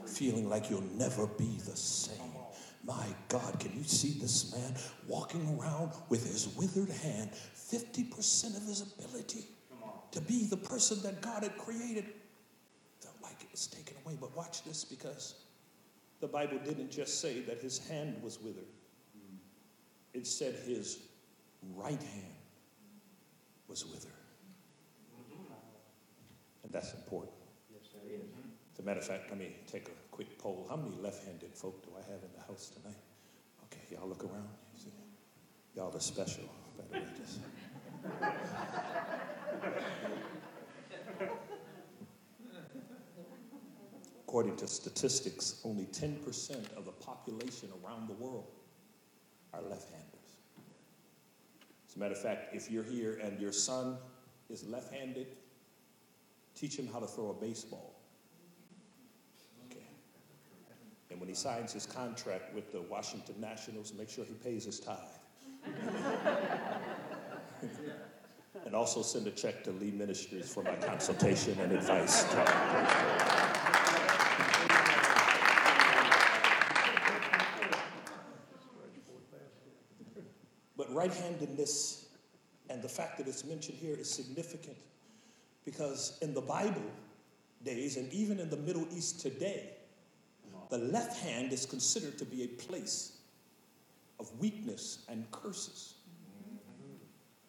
[0.06, 2.16] feeling like you'll never be the same.
[2.84, 4.74] My God, can you see this man
[5.06, 9.44] walking around with his withered hand, 50% of his ability
[10.12, 12.06] to be the person that God had created?
[13.02, 14.16] Felt like it was taken away.
[14.18, 15.34] But watch this because
[16.20, 18.64] the Bible didn't just say that his hand was withered,
[20.14, 20.98] it said his
[21.74, 22.34] right hand
[23.68, 24.12] was withered.
[26.64, 27.32] And that's important.
[27.72, 27.88] Yes.
[28.74, 30.66] As a matter of fact, let me take a quick poll.
[30.68, 32.98] How many left-handed folk do I have in the house tonight?
[33.64, 34.48] Okay, y'all look around.
[34.74, 34.92] You see?
[35.74, 36.44] Y'all are special.
[36.92, 37.38] Way, just.
[44.28, 48.44] According to statistics, only 10% of the population around the world
[49.54, 50.36] are left-handers.
[51.88, 53.96] As a matter of fact, if you're here and your son
[54.50, 55.28] is left-handed,
[56.54, 57.94] teach him how to throw a baseball.
[59.70, 59.86] Okay.
[61.10, 64.78] And when he signs his contract with the Washington Nationals, make sure he pays his
[64.78, 64.98] tithe.
[68.66, 72.26] and also send a check to Lee Ministries for my consultation and advice.
[80.88, 82.06] But right handedness
[82.70, 84.76] and the fact that it's mentioned here is significant
[85.64, 86.82] because in the Bible
[87.64, 89.70] days and even in the Middle East today,
[90.70, 93.18] the left hand is considered to be a place
[94.20, 95.94] of weakness and curses.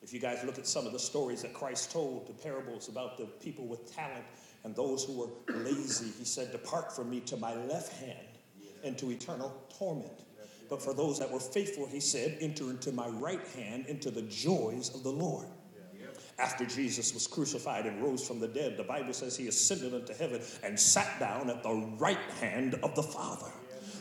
[0.01, 3.17] If you guys look at some of the stories that Christ told, the parables about
[3.17, 4.23] the people with talent
[4.63, 5.29] and those who were
[5.63, 8.27] lazy, he said, Depart from me to my left hand
[8.83, 10.23] into eternal torment.
[10.69, 14.21] But for those that were faithful, he said, Enter into my right hand into the
[14.23, 15.47] joys of the Lord.
[16.37, 20.13] After Jesus was crucified and rose from the dead, the Bible says he ascended into
[20.13, 23.51] heaven and sat down at the right hand of the Father,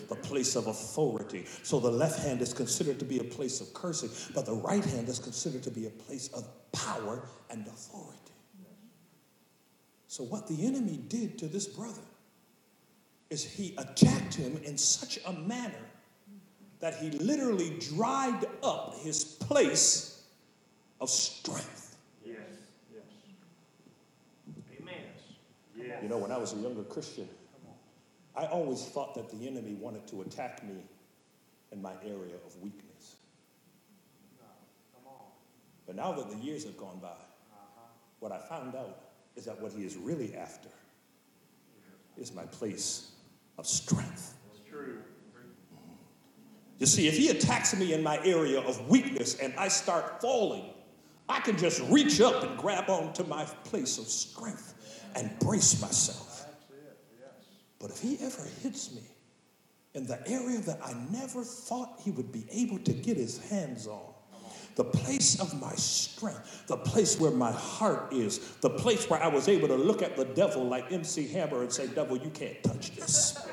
[0.08, 1.46] the place of authority.
[1.64, 4.84] So the left hand is considered to be a place of cursing, but the right
[4.84, 8.18] hand is considered to be a place of power and authority.
[10.06, 12.00] So, what the enemy did to this brother
[13.30, 15.87] is he attacked him in such a manner
[16.80, 20.22] that he literally dried up his place
[21.00, 21.96] of strength.
[22.24, 22.36] Yes.
[22.92, 23.02] Yes.
[24.80, 24.94] Amen.
[25.76, 26.02] Yes.
[26.02, 27.28] You know, when I was a younger Christian,
[28.36, 30.76] I always thought that the enemy wanted to attack me
[31.72, 33.16] in my area of weakness.
[34.38, 34.46] No.
[34.94, 35.26] Come on.
[35.86, 37.16] But now that the years have gone by,
[38.20, 39.00] what I found out
[39.36, 40.68] is that what he is really after
[42.16, 43.12] is my place
[43.58, 44.34] of strength.
[44.52, 44.98] It's true.
[46.78, 50.64] You see, if he attacks me in my area of weakness and I start falling,
[51.28, 54.74] I can just reach up and grab onto my place of strength
[55.14, 56.46] and brace myself.
[57.80, 59.02] But if he ever hits me
[59.94, 63.86] in the area that I never thought he would be able to get his hands
[63.86, 64.14] on,
[64.76, 69.26] the place of my strength, the place where my heart is, the place where I
[69.26, 72.62] was able to look at the devil like MC Hammer and say, Devil, you can't
[72.62, 73.44] touch this.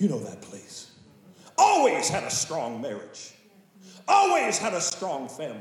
[0.00, 0.92] You know that place.
[1.58, 3.34] Always had a strong marriage,
[4.08, 5.60] always had a strong family.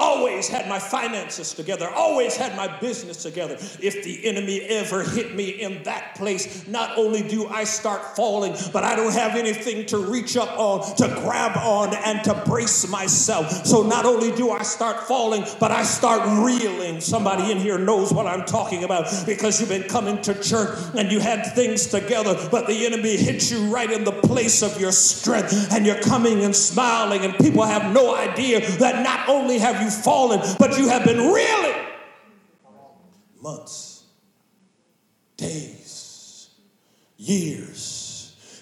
[0.00, 3.54] Always had my finances together, always had my business together.
[3.82, 8.54] If the enemy ever hit me in that place, not only do I start falling,
[8.72, 12.88] but I don't have anything to reach up on, to grab on, and to brace
[12.88, 13.66] myself.
[13.66, 17.00] So not only do I start falling, but I start reeling.
[17.00, 21.10] Somebody in here knows what I'm talking about because you've been coming to church and
[21.10, 24.92] you had things together, but the enemy hits you right in the place of your
[24.92, 29.67] strength, and you're coming and smiling, and people have no idea that not only have
[29.76, 31.86] you fallen, but you have been reeling
[33.40, 34.04] months,
[35.36, 36.50] days,
[37.16, 37.97] years.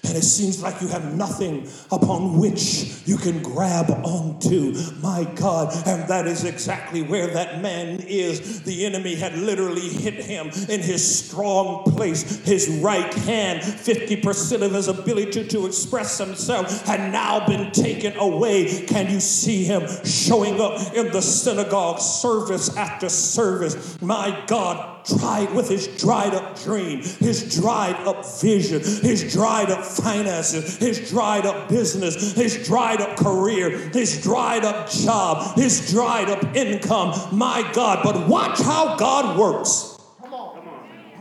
[0.07, 4.73] And it seems like you have nothing upon which you can grab onto.
[5.01, 8.63] My God, and that is exactly where that man is.
[8.63, 13.61] The enemy had literally hit him in his strong place, his right hand.
[13.61, 18.85] 50% of his ability to express himself had now been taken away.
[18.87, 24.01] Can you see him showing up in the synagogue service after service?
[24.01, 29.83] My God, dried with his dried up dream, his dried up vision, his dried up
[29.83, 36.29] finances, his dried up business, his dried up career, his dried up job, his dried
[36.29, 37.13] up income.
[37.31, 39.99] My God, but watch how God works.
[40.21, 40.61] Come on.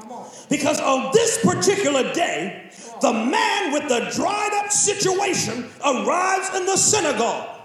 [0.01, 0.30] Come on.
[0.49, 2.70] Because on this particular day,
[3.01, 7.56] the man with the dried up situation arrives in the synagogue.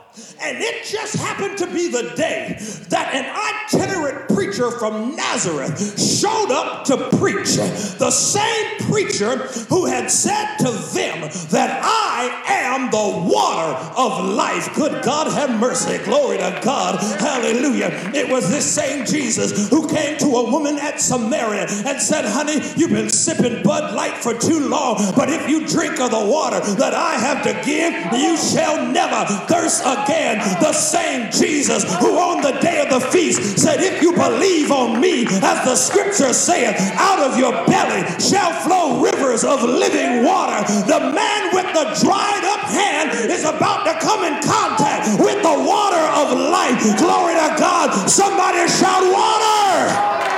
[0.42, 2.58] And it just happened to be the day
[2.90, 3.26] that an
[3.74, 7.56] itinerant preacher from Nazareth showed up to preach.
[7.98, 9.38] The same preacher
[9.70, 14.74] who had said to them that I am the water of life.
[14.76, 15.98] Good God, have mercy.
[16.06, 17.00] Glory to God.
[17.20, 17.90] Hallelujah.
[18.14, 22.62] It was this same Jesus who came to a woman at Samaria and said, Honey,
[22.78, 26.60] you've been sipping Bud Light for too long, but if you drink of the water
[26.76, 30.40] that I have to give, you shall never thirst again.
[30.62, 35.02] The same Jesus who on the day of the feast said, If you believe on
[35.02, 40.64] me, as the scripture saith, out of your belly shall flow rivers of living water.
[40.86, 45.56] The man with the dried up hand is about to come in contact with the
[45.66, 46.82] water of life.
[46.98, 48.10] Glory to God.
[48.10, 50.31] Somebody shout, Water!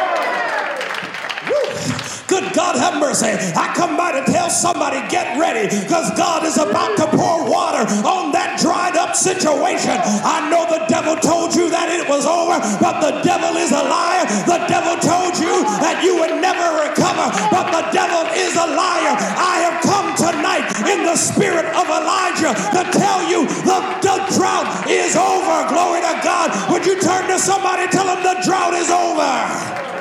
[2.27, 3.27] Good God, have mercy.
[3.27, 7.83] I come by to tell somebody, get ready, because God is about to pour water
[8.07, 9.99] on that dried up situation.
[10.23, 13.83] I know the devil told you that it was over, but the devil is a
[13.83, 14.23] liar.
[14.47, 19.13] The devil told you that you would never recover, but the devil is a liar.
[19.19, 24.87] I have come tonight in the spirit of Elijah to tell you the, the drought
[24.87, 25.67] is over.
[25.67, 26.55] Glory to God.
[26.71, 29.92] Would you turn to somebody, tell them the drought is over?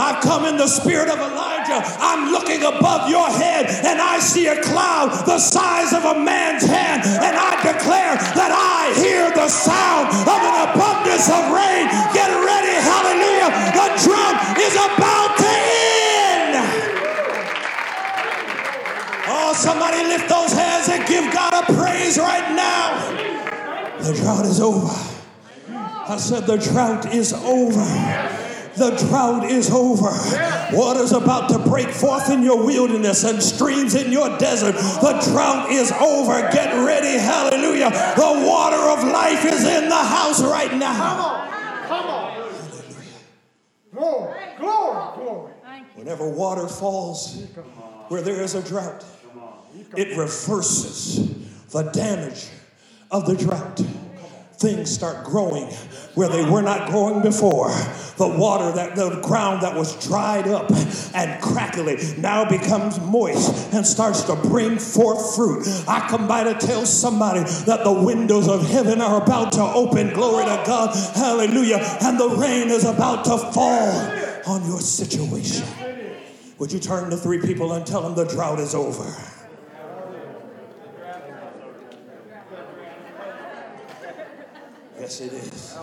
[0.00, 1.84] I've come in the spirit of Elijah.
[2.00, 6.64] I'm looking above your head and I see a cloud the size of a man's
[6.64, 7.04] hand.
[7.04, 11.84] And I declare that I hear the sound of an abundance of rain.
[12.16, 13.52] Get ready, hallelujah.
[13.76, 16.52] The drought is about to end.
[19.28, 22.96] Oh, somebody lift those hands and give God a praise right now.
[24.00, 24.88] The drought is over.
[25.68, 28.49] I said, The drought is over.
[28.76, 30.10] The drought is over.
[30.72, 34.72] Water's about to break forth in your wilderness and streams in your desert.
[34.74, 36.40] The drought is over.
[36.52, 37.18] Get ready.
[37.18, 37.90] Hallelujah.
[38.16, 40.96] The water of life is in the house right now.
[40.96, 41.48] Come on.
[41.88, 42.30] Come on.
[43.92, 44.40] Glory.
[44.58, 45.16] Glory.
[45.16, 45.52] Glory.
[45.94, 47.44] Whenever water falls
[48.08, 49.04] where there is a drought,
[49.96, 51.28] it reverses
[51.70, 52.48] the damage
[53.10, 53.80] of the drought.
[54.60, 55.64] Things start growing
[56.14, 57.70] where they were not growing before.
[58.18, 60.70] The water that the ground that was dried up
[61.14, 65.66] and crackly now becomes moist and starts to bring forth fruit.
[65.88, 70.12] I come by to tell somebody that the windows of heaven are about to open.
[70.12, 70.94] Glory to God.
[71.14, 71.78] Hallelujah.
[72.02, 74.12] And the rain is about to fall
[74.46, 75.66] on your situation.
[76.58, 79.39] Would you turn to three people and tell them the drought is over?
[85.00, 85.74] Yes, it is.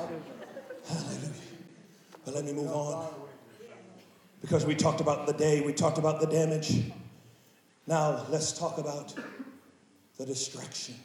[0.88, 1.34] Hallelujah.
[2.24, 3.08] But let me move on.
[4.42, 6.84] Because we talked about the day, we talked about the damage.
[7.88, 9.16] Now let's talk about
[10.18, 10.96] the distraction.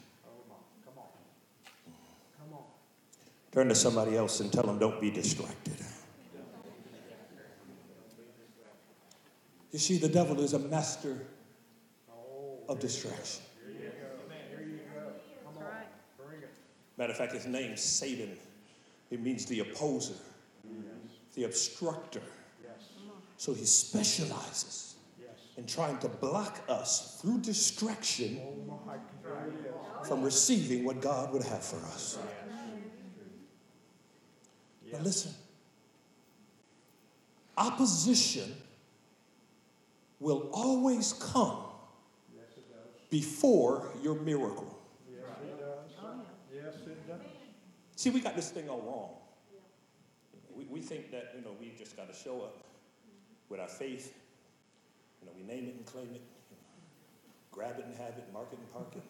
[3.50, 5.76] Turn to somebody else and tell them, don't be distracted.
[9.70, 11.16] You see, the devil is a master
[12.68, 13.42] of distraction.
[17.02, 18.38] Matter of fact, his name's Satan.
[19.10, 20.14] It means the opposer,
[21.34, 22.22] the obstructor.
[23.36, 24.94] So he specializes
[25.56, 28.40] in trying to block us through distraction
[30.04, 32.20] from receiving what God would have for us.
[34.92, 35.32] Now listen.
[37.56, 38.54] Opposition
[40.20, 41.64] will always come
[43.10, 44.78] before your miracle.
[45.12, 45.90] Yes, it does.
[46.54, 47.20] Yes, it does.
[48.02, 49.10] See, we got this thing all wrong.
[50.56, 52.64] We, we think that, you know, we just got to show up
[53.48, 54.12] with our faith.
[55.20, 56.20] You know, we name it and claim it,
[57.52, 59.02] grab it and have it, mark it and park it.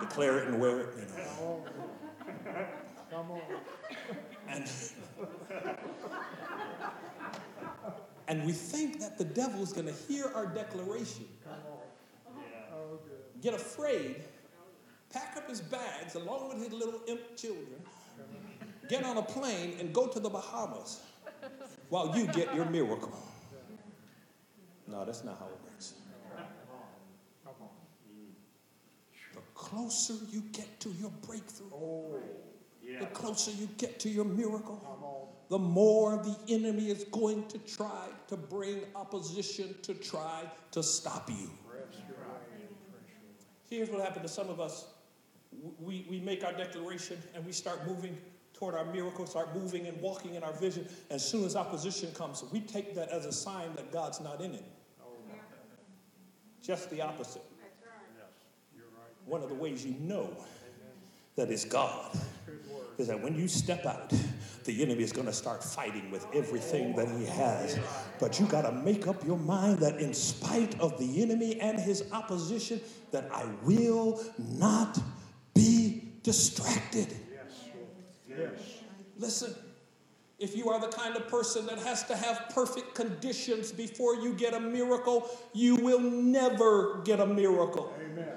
[0.00, 1.64] Declare it and wear it, you know.
[3.10, 3.40] Come on.
[4.48, 4.70] And
[8.28, 11.24] And we think that the devil is going to hear our declaration,
[12.74, 13.40] Oh, good.
[13.40, 14.22] get afraid,
[15.12, 17.80] pack up his bags along with his little imp children,
[18.88, 21.00] get on a plane, and go to the Bahamas
[21.88, 23.12] while you get your miracle.
[24.88, 25.94] No, that's not how it works.
[29.34, 32.20] The closer you get to your breakthrough,
[33.00, 38.08] the closer you get to your miracle, the more the enemy is going to try
[38.28, 40.42] to bring opposition to try
[40.72, 41.50] to stop you.
[43.68, 44.86] Here's what happened to some of us.
[45.80, 48.16] We, we make our declaration and we start moving
[48.52, 50.88] toward our miracle, start moving and walking in our vision.
[51.10, 54.54] As soon as opposition comes, we take that as a sign that God's not in
[54.54, 54.64] it.
[56.62, 57.42] Just the opposite.
[59.26, 60.36] One of the ways you know
[61.36, 62.18] that it's God
[62.98, 64.12] is that when you step out,
[64.64, 67.78] the enemy is going to start fighting with everything that he has.
[68.18, 71.78] But you got to make up your mind that in spite of the enemy and
[71.78, 72.80] his opposition,
[73.12, 74.98] that I will not
[76.26, 77.06] distracted.
[77.32, 77.68] Yes,
[78.28, 78.60] Yes.
[79.16, 79.54] Listen,
[80.40, 84.34] if you are the kind of person that has to have perfect conditions before you
[84.34, 87.94] get a miracle, you will never get a miracle.
[88.04, 88.28] Amen.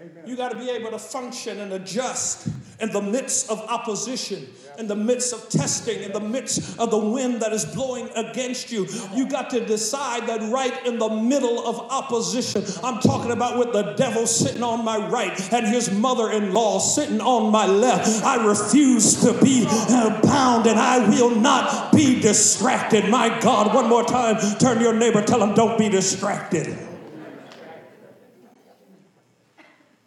[0.00, 0.24] Amen.
[0.26, 2.48] You got to be able to function and adjust
[2.80, 4.48] in the midst of opposition,
[4.78, 8.72] in the midst of testing, in the midst of the wind that is blowing against
[8.72, 8.86] you.
[9.14, 13.72] You got to decide that right in the middle of opposition, I'm talking about with
[13.72, 18.24] the devil sitting on my right and his mother in law sitting on my left.
[18.24, 23.08] I refuse to be uh, bound and I will not be distracted.
[23.08, 26.76] My God, one more time, turn to your neighbor, tell him, don't be distracted.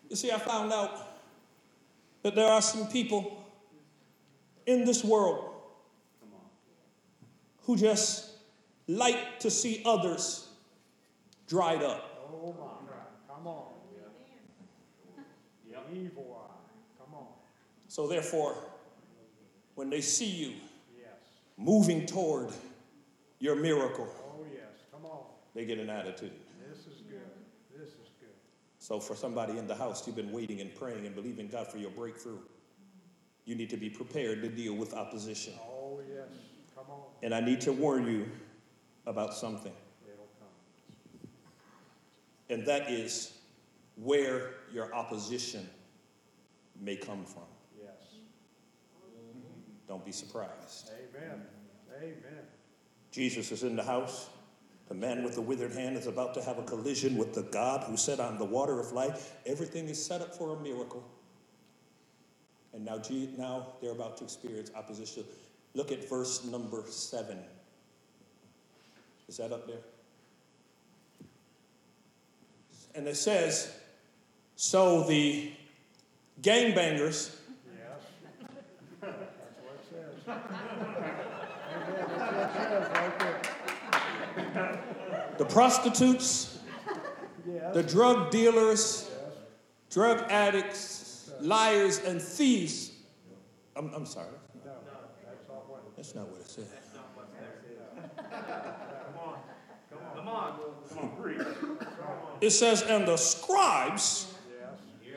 [0.09, 1.07] You see, I found out
[2.24, 3.45] that there are some people
[4.65, 5.53] in this world
[7.63, 8.32] who just
[8.88, 10.47] like to see others
[11.47, 12.30] dried up.
[12.32, 13.34] Oh, my.
[13.34, 13.63] Come on.
[15.93, 17.03] Evil eye.
[17.03, 17.28] Come on.
[17.88, 18.55] So, therefore,
[19.76, 20.53] when they see you
[20.99, 21.13] Yes.
[21.55, 22.49] moving toward
[23.39, 24.63] your miracle, Oh, yes.
[24.91, 25.24] Come on.
[25.53, 26.34] they get an attitude.
[26.70, 27.22] This is good.
[27.74, 28.36] This is good.
[28.88, 31.78] So, for somebody in the house, you've been waiting and praying and believing God for
[31.78, 32.40] your breakthrough.
[33.44, 35.56] You need to be prepared to deal with opposition.
[35.60, 36.30] Oh, yes.
[36.74, 37.02] Come on.
[37.22, 38.26] And I need to warn you
[39.06, 39.74] about something.
[42.50, 43.34] And that is
[43.98, 45.68] where your opposition
[46.80, 47.44] may come from.
[47.78, 47.92] Yes.
[49.86, 50.92] Don't be surprised.
[51.14, 51.42] Amen.
[51.94, 52.46] Amen.
[53.12, 54.30] Jesus is in the house.
[54.90, 57.84] The man with the withered hand is about to have a collision with the God
[57.84, 59.34] who said, I'm the water of life.
[59.46, 61.04] Everything is set up for a miracle.
[62.74, 63.02] And now,
[63.38, 65.26] now they're about to experience opposition.
[65.74, 67.38] Look at verse number seven.
[69.28, 69.78] Is that up there?
[72.96, 73.76] And it says,
[74.56, 75.52] So the
[76.42, 77.36] gangbangers
[77.68, 78.02] Yes.
[79.02, 79.14] That's
[79.62, 80.28] what it says.
[80.28, 81.16] Amen.
[82.10, 83.42] That's what it says right there.
[85.38, 86.60] The prostitutes,
[87.74, 89.10] the drug dealers,
[89.89, 92.91] drug addicts, liars, and thieves.
[93.76, 94.28] I'm, I'm sorry.
[95.95, 96.68] That's not what it said.
[100.16, 100.60] Come on.
[100.89, 101.41] Come on, preach.
[102.41, 104.34] It says, and the scribes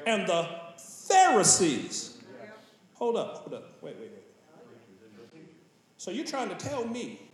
[0.07, 2.19] and the Pharisees.
[2.95, 3.83] Hold up, hold up.
[3.83, 4.23] Wait, wait, wait.
[5.97, 7.30] So you're trying to tell me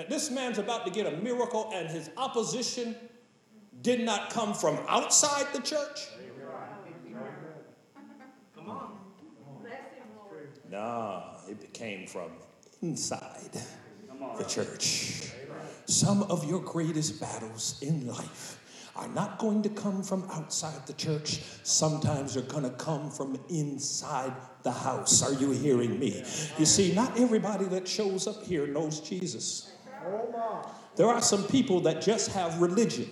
[0.00, 2.96] that this man's about to get a miracle and his opposition
[3.82, 6.08] did not come from outside the church?
[8.54, 8.92] Come on.
[10.70, 12.30] Nah, it came from
[12.80, 13.50] inside
[14.38, 15.32] the church.
[15.84, 18.58] Some of your greatest battles in life
[18.96, 21.40] are not going to come from outside the church.
[21.62, 24.32] Sometimes they're going to come from inside
[24.62, 25.22] the house.
[25.22, 26.24] Are you hearing me?
[26.58, 29.69] You see, not everybody that shows up here knows Jesus.
[30.06, 30.74] Oh.
[30.96, 33.08] There are some people that just have religion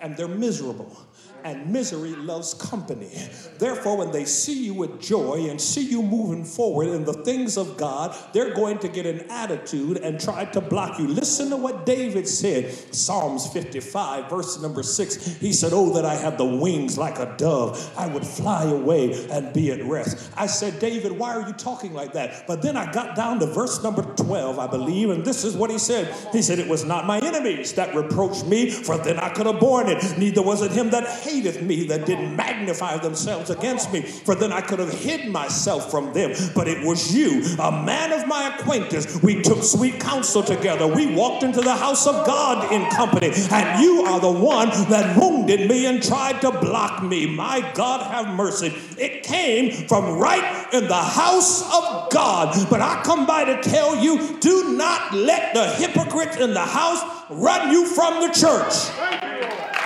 [0.00, 0.96] and they're miserable.
[1.44, 3.10] And misery loves company.
[3.58, 7.56] Therefore, when they see you with joy and see you moving forward in the things
[7.56, 11.08] of God, they're going to get an attitude and try to block you.
[11.08, 15.38] Listen to what David said, Psalms 55, verse number 6.
[15.38, 19.28] He said, Oh, that I had the wings like a dove, I would fly away
[19.30, 20.30] and be at rest.
[20.36, 22.46] I said, David, why are you talking like that?
[22.46, 25.70] But then I got down to verse number 12, I believe, and this is what
[25.70, 26.14] he said.
[26.32, 29.60] He said, It was not my enemies that reproached me, for then I could have
[29.60, 30.18] borne it.
[30.18, 34.52] Neither was it him that hateth me that did magnify themselves against me, for then
[34.52, 36.34] I could have hid myself from them.
[36.54, 39.22] But it was you, a man of my acquaintance.
[39.22, 40.86] We took sweet counsel together.
[40.86, 45.16] We walked into the house of God in company, and you are the one that
[45.16, 47.26] wounded me and tried to block me.
[47.26, 48.74] My God, have mercy.
[48.98, 52.56] It came from right in the house of God.
[52.68, 57.02] But I come by to tell you do not let the hypocrites in the house
[57.30, 58.72] run you from the church.
[58.96, 59.76] Thank you, Lord.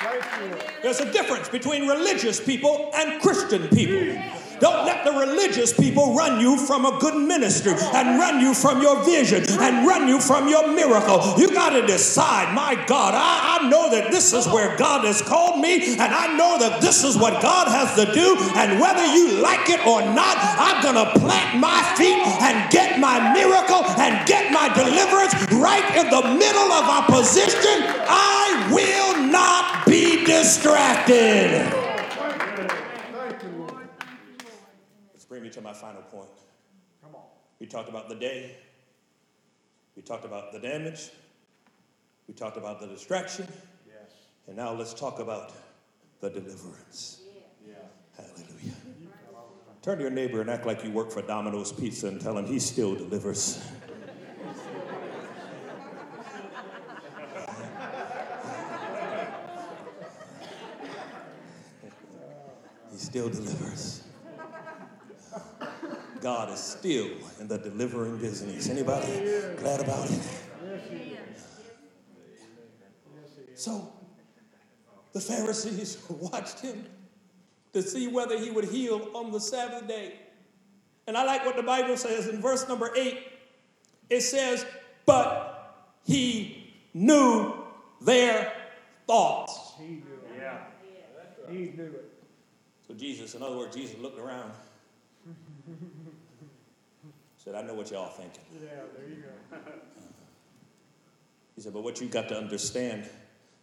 [0.00, 0.75] Thank you, Lord.
[0.86, 4.22] There's a difference between religious people and Christian people.
[4.60, 8.80] Don't let the religious people run you from a good ministry and run you from
[8.80, 11.34] your vision and run you from your miracle.
[11.36, 15.20] You got to decide, my God, I, I know that this is where God has
[15.22, 19.04] called me, and I know that this is what God has to do, and whether
[19.04, 23.84] you like it or not, I'm going to plant my feet and get my miracle
[24.00, 27.84] and get my deliverance right in the middle of opposition.
[28.08, 31.72] I will not be distracted.
[33.12, 33.88] Thank you, Lord.
[35.12, 36.28] Let's bring me to my final point.
[37.02, 37.22] Come on.
[37.60, 38.56] We talked about the day.
[39.94, 41.10] We talked about the damage.
[42.26, 43.46] We talked about the distraction.
[43.86, 44.10] Yes.
[44.48, 45.52] And now let's talk about
[46.20, 47.20] the deliverance.
[48.16, 48.74] Hallelujah.
[49.82, 52.46] Turn to your neighbor and act like you work for Domino's Pizza and tell him
[52.46, 53.62] he still delivers.
[62.90, 64.05] he still delivers.
[66.20, 67.08] God is still
[67.40, 68.68] in the delivering business.
[68.68, 69.06] Anybody
[69.58, 70.22] glad about it?
[73.54, 73.92] So
[75.12, 76.84] the Pharisees watched him
[77.72, 80.14] to see whether he would heal on the Sabbath day.
[81.06, 83.18] And I like what the Bible says in verse number eight.
[84.10, 84.66] It says,
[85.04, 87.54] But he knew
[88.00, 88.52] their
[89.06, 89.72] thoughts.
[89.78, 90.38] He knew it.
[90.38, 90.58] Yeah.
[91.48, 92.12] He knew it.
[92.86, 94.52] So Jesus, in other words, Jesus looked around.
[97.46, 98.42] Said, I know what y'all thinking.
[98.60, 99.56] Yeah, there you go.
[101.54, 103.08] He said, but what you got to understand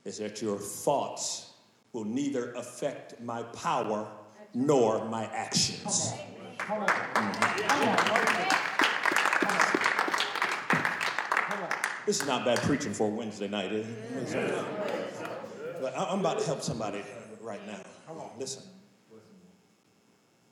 [0.06, 1.52] is that your thoughts
[1.92, 4.08] will neither affect my power
[4.54, 6.14] nor my actions.
[12.08, 14.66] This is not bad preaching for a Wednesday night, is it?
[15.82, 17.04] But I'm about to help somebody
[17.42, 17.82] right now.
[18.40, 18.64] Listen.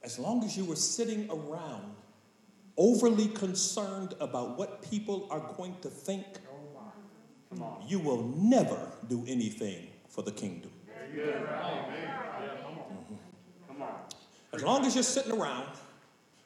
[0.03, 1.95] As long as you were sitting around
[2.78, 6.26] overly concerned about what people are going to think,
[7.88, 10.72] you will never do anything for the kingdom.
[14.53, 15.67] As long as you're sitting around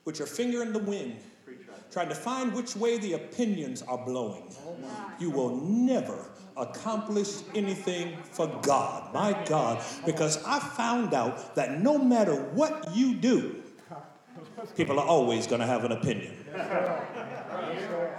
[0.06, 1.18] with your finger in the wind,
[1.92, 4.44] trying to find which way the opinions are blowing,
[5.20, 9.14] you will never accomplish anything for God.
[9.14, 13.64] My God, because I found out that no matter what you do,
[14.76, 16.34] people are always going to have an opinion.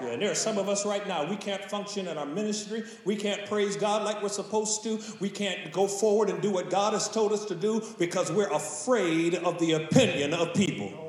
[0.01, 2.85] Yeah, and there are some of us right now, we can't function in our ministry.
[3.05, 5.01] We can't praise God like we're supposed to.
[5.21, 8.53] We can't go forward and do what God has told us to do because we're
[8.53, 11.06] afraid of the opinion of people.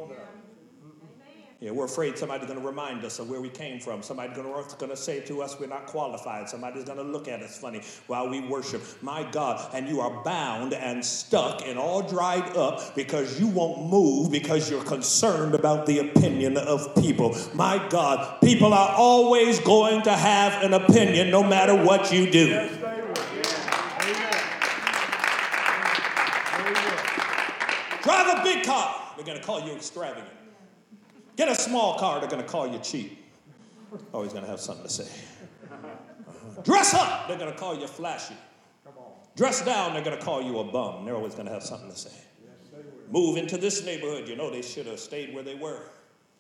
[1.60, 4.04] Yeah, we're afraid somebody's going to remind us of where we came from.
[4.04, 6.48] Somebody's going to, say to us we're not qualified.
[6.48, 8.84] Somebody's going to look at us funny while we worship.
[9.02, 13.90] My God, and you are bound and stuck and all dried up because you won't
[13.90, 17.36] move because you're concerned about the opinion of people.
[17.56, 22.50] My God, people are always going to have an opinion no matter what you do.
[22.50, 23.16] Yes, they will.
[24.04, 24.32] Amen.
[26.84, 28.02] There.
[28.04, 30.28] Drive a big car, they're going to call you extravagant.
[31.38, 33.24] Get a small car, they're going to call you cheap.
[33.94, 35.10] Oh, always going to have something to say.
[36.64, 38.36] Dress up, they're going to call you flashy.
[39.36, 41.06] Dress down, they're going to call you a bum.
[41.06, 42.12] They're always going to have something to say.
[43.12, 45.84] Move into this neighborhood, you know they should have stayed where they were.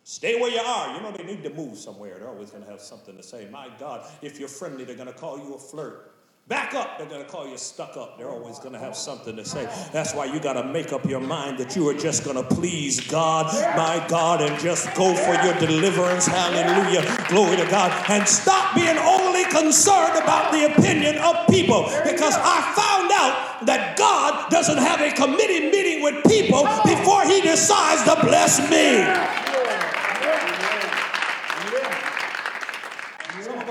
[0.04, 0.96] Stay where you are.
[0.96, 2.18] You know they need to move somewhere.
[2.18, 3.48] They're always going to have something to say.
[3.52, 6.16] My God, if you're friendly, they're going to call you a flirt.
[6.48, 8.18] Back up, they're going to call you stuck up.
[8.18, 9.66] They're always going to have something to say.
[9.92, 12.56] That's why you got to make up your mind that you are just going to
[12.56, 16.26] please God, my God, and just go for your deliverance.
[16.26, 17.04] Hallelujah.
[17.28, 17.92] Glory to God.
[18.10, 23.98] And stop being only concerned about the opinion of people because I found out that
[23.98, 29.47] God doesn't have a committee meeting with people before he decides to bless me.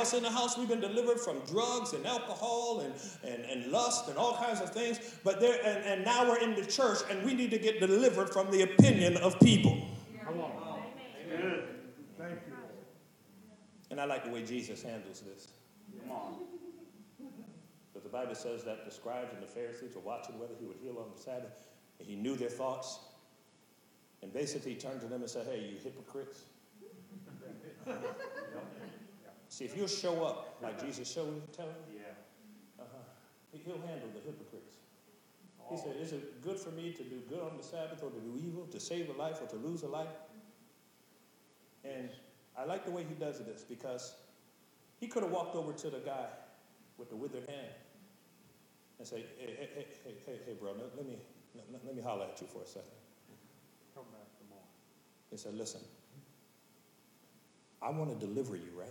[0.06, 2.94] Some of us in the house, we've been delivered from drugs and alcohol and,
[3.24, 5.00] and, and lust and all kinds of things.
[5.24, 8.30] But there, and, and now we're in the church and we need to get delivered
[8.30, 9.76] from the opinion of people.
[10.24, 10.82] Come on.
[11.32, 11.62] Amen.
[12.16, 12.54] Thank you,
[13.90, 15.48] And I like the way Jesus handles this.
[16.00, 16.34] Come on.
[17.92, 20.78] But the Bible says that the scribes and the Pharisees were watching whether he would
[20.80, 21.66] heal on the Sabbath.
[21.98, 23.00] And he knew their thoughts.
[24.22, 26.42] And basically he turned to them and said, Hey, you hypocrites.
[29.56, 32.02] See, if you'll show up like Jesus showed you, tell him, Yeah.
[32.78, 32.98] uh-huh,
[33.52, 34.76] he- he'll handle the hypocrites.
[35.70, 38.20] He said, Is it good for me to do good on the Sabbath or to
[38.20, 40.12] do evil, to save a life or to lose a life?
[41.84, 42.10] And
[42.54, 44.14] I like the way he does this because
[44.98, 46.26] he could have walked over to the guy
[46.98, 47.72] with the withered hand
[48.98, 51.16] and say, Hey, hey, hey, hey, hey, hey bro, let, me,
[51.54, 52.90] let, let me holler at you for a second.
[53.94, 54.68] Come back tomorrow.
[55.30, 55.80] He said, Listen,
[57.80, 58.88] I want to deliver you, right?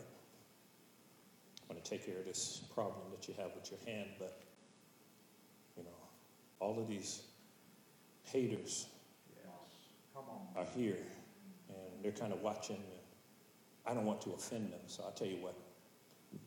[1.67, 4.41] I want to take care of this problem that you have with your hand, but,
[5.77, 5.89] you know,
[6.59, 7.23] all of these
[8.23, 8.87] haters
[9.35, 9.45] Yes.
[10.13, 10.47] Come on.
[10.55, 10.97] are here
[11.69, 12.81] and they're kind of watching.
[13.85, 15.55] I don't want to offend them, so I'll tell you what.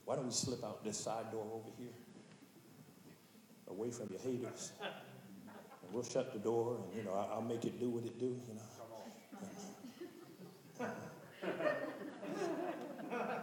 [0.05, 1.93] Why don't we slip out this side door over here,
[3.69, 4.73] away from your haters?
[4.81, 8.27] And we'll shut the door and, you know, I'll make it do what it do,
[8.49, 8.61] you know.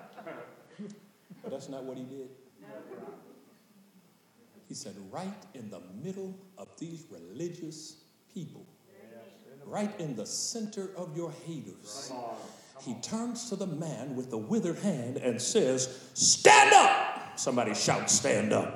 [1.45, 2.29] But that's not what he did.
[4.67, 7.97] He said, right in the middle of these religious
[8.33, 8.65] people,
[9.63, 12.11] right in the center of your haters,
[12.83, 17.37] he turns to the man with the withered hand and says, Stand up!
[17.37, 18.75] Somebody shout, Stand up.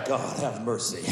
[0.00, 1.02] God, have mercy.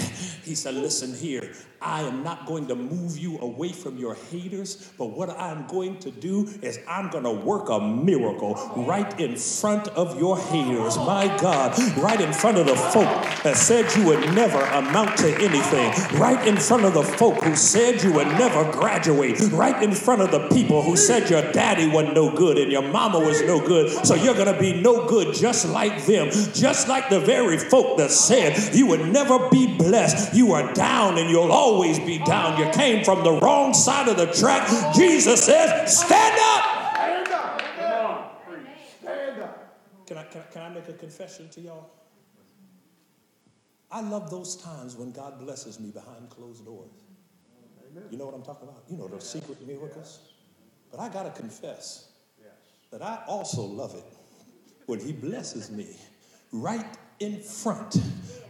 [0.45, 1.53] He said, Listen here,
[1.83, 5.99] I am not going to move you away from your haters, but what I'm going
[6.01, 10.99] to do is I'm going to work a miracle right in front of your haters.
[10.99, 13.09] My God, right in front of the folk
[13.45, 17.57] that said you would never amount to anything, right in front of the folk who
[17.57, 21.89] said you would never graduate, right in front of the people who said your daddy
[21.89, 25.07] wasn't no good and your mama was no good, so you're going to be no
[25.07, 29.77] good just like them, just like the very folk that said you would never be
[29.77, 30.35] blessed.
[30.35, 32.59] You are down and you'll always be down.
[32.59, 34.95] You came from the wrong side of the track.
[34.95, 36.95] Jesus says, Stand up.
[36.95, 38.43] Stand up.
[39.01, 40.07] Stand up.
[40.07, 41.91] Can I, can, I, can I make a confession to y'all?
[43.91, 46.91] I love those times when God blesses me behind closed doors.
[48.11, 48.85] You know what I'm talking about?
[48.89, 50.21] You know, those secret miracles.
[50.91, 52.09] But I got to confess
[52.91, 54.05] that I also love it
[54.87, 55.97] when He blesses me
[56.53, 56.87] right
[57.21, 57.97] in front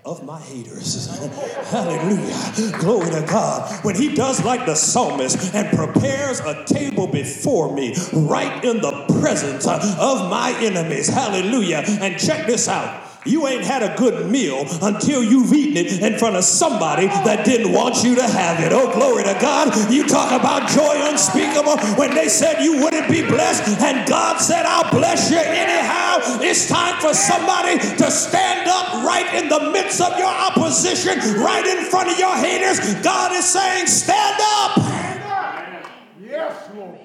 [0.04, 1.08] of my haters.
[1.70, 2.78] Hallelujah.
[2.78, 3.84] Glory to God.
[3.84, 9.06] When He does like the psalmist and prepares a table before me right in the
[9.20, 11.08] presence of my enemies.
[11.08, 11.82] Hallelujah.
[11.86, 13.09] And check this out.
[13.26, 17.44] You ain't had a good meal until you've eaten it in front of somebody that
[17.44, 18.72] didn't want you to have it.
[18.72, 19.92] Oh, glory to God.
[19.92, 24.64] You talk about joy unspeakable when they said you wouldn't be blessed, and God said,
[24.64, 26.40] I'll bless you anyhow.
[26.40, 31.66] It's time for somebody to stand up right in the midst of your opposition, right
[31.66, 32.80] in front of your haters.
[33.02, 34.72] God is saying, Stand up.
[34.80, 35.90] Stand up.
[36.22, 36.98] Yes, Lord.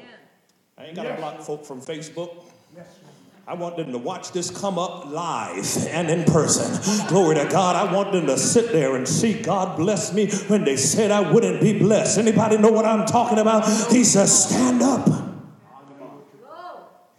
[0.77, 2.44] I ain't got to block folk from Facebook.
[3.47, 7.07] I want them to watch this come up live and in person.
[7.07, 7.75] Glory to God.
[7.75, 11.31] I want them to sit there and see God bless me when they said I
[11.31, 12.17] wouldn't be blessed.
[12.17, 13.65] Anybody know what I'm talking about?
[13.91, 15.05] He says, stand up.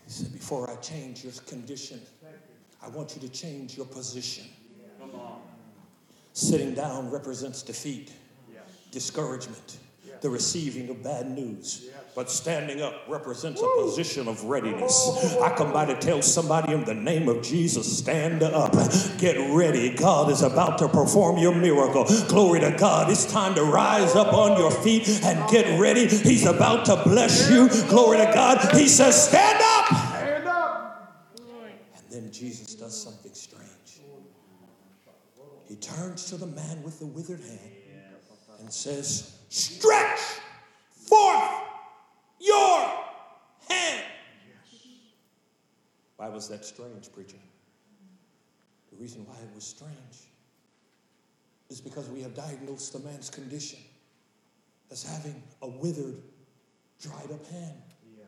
[0.05, 2.01] He said, before I change your condition,
[2.83, 4.47] I want you to change your position.
[6.33, 8.13] Sitting down represents defeat,
[8.91, 9.79] discouragement,
[10.21, 11.89] the receiving of bad news.
[12.17, 15.37] But standing up represents a position of readiness.
[15.43, 18.73] I come by to tell somebody in the name of Jesus, stand up,
[19.19, 19.91] get ready.
[19.95, 22.07] God is about to perform your miracle.
[22.29, 23.11] Glory to God.
[23.11, 26.07] It's time to rise up on your feet and get ready.
[26.07, 27.69] He's about to bless you.
[27.91, 28.75] Glory to God.
[28.75, 29.87] He says, stand up.
[29.87, 31.37] Stand up.
[31.99, 34.01] And then Jesus does something strange.
[35.69, 37.61] He turns to the man with the withered hand
[38.59, 40.21] and says, Stretch
[40.89, 41.75] forth
[42.39, 42.91] your
[43.69, 44.05] hand.
[46.17, 47.37] Why was that strange, preacher?
[48.91, 49.93] The reason why it was strange
[51.69, 53.81] is because we have diagnosed the man's condition
[54.91, 56.23] as having a withered,
[57.01, 57.83] dried up hand.
[58.17, 58.27] Yes.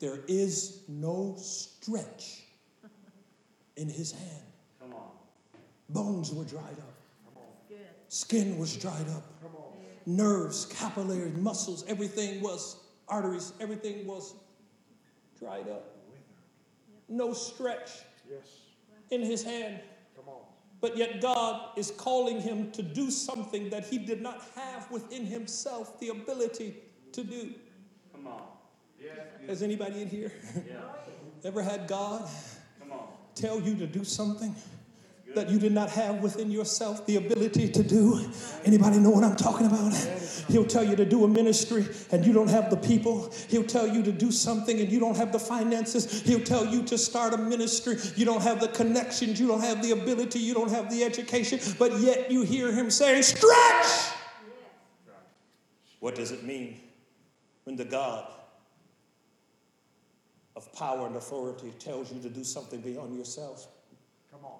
[0.00, 2.42] There is no stretch
[3.76, 4.42] in his hand.
[4.80, 5.10] Come on.
[5.88, 6.94] Bones were dried up.
[7.68, 7.78] Good.
[8.08, 9.24] Skin was dried up.
[9.40, 9.72] Come on.
[10.06, 12.76] Nerves, capillaries, muscles, everything was,
[13.08, 14.34] arteries, everything was
[15.38, 15.90] dried up.
[17.08, 17.90] No stretch
[18.30, 18.46] Yes.
[19.10, 19.80] in his hand.
[20.16, 20.40] Come on.
[20.80, 25.24] But yet God is calling him to do something that he did not have within
[25.26, 26.76] himself the ability
[27.12, 27.54] to do.
[28.12, 28.42] Come on.
[29.46, 30.32] Is anybody in here?
[30.66, 30.80] Yeah.
[31.44, 32.28] Ever had God
[33.34, 34.54] tell you to do something
[35.34, 38.30] that you did not have within yourself the ability to do?
[38.64, 39.92] Anybody know what I'm talking about?
[40.48, 43.32] He'll tell you to do a ministry and you don't have the people.
[43.48, 46.22] He'll tell you to do something and you don't have the finances.
[46.22, 47.96] He'll tell you to start a ministry.
[48.16, 51.58] You don't have the connections, you don't have the ability, you don't have the education,
[51.78, 54.12] but yet you hear him saying, Stretch!
[56.00, 56.80] What does it mean
[57.64, 58.30] when the God
[60.56, 63.68] of power and authority tells you to do something beyond yourself?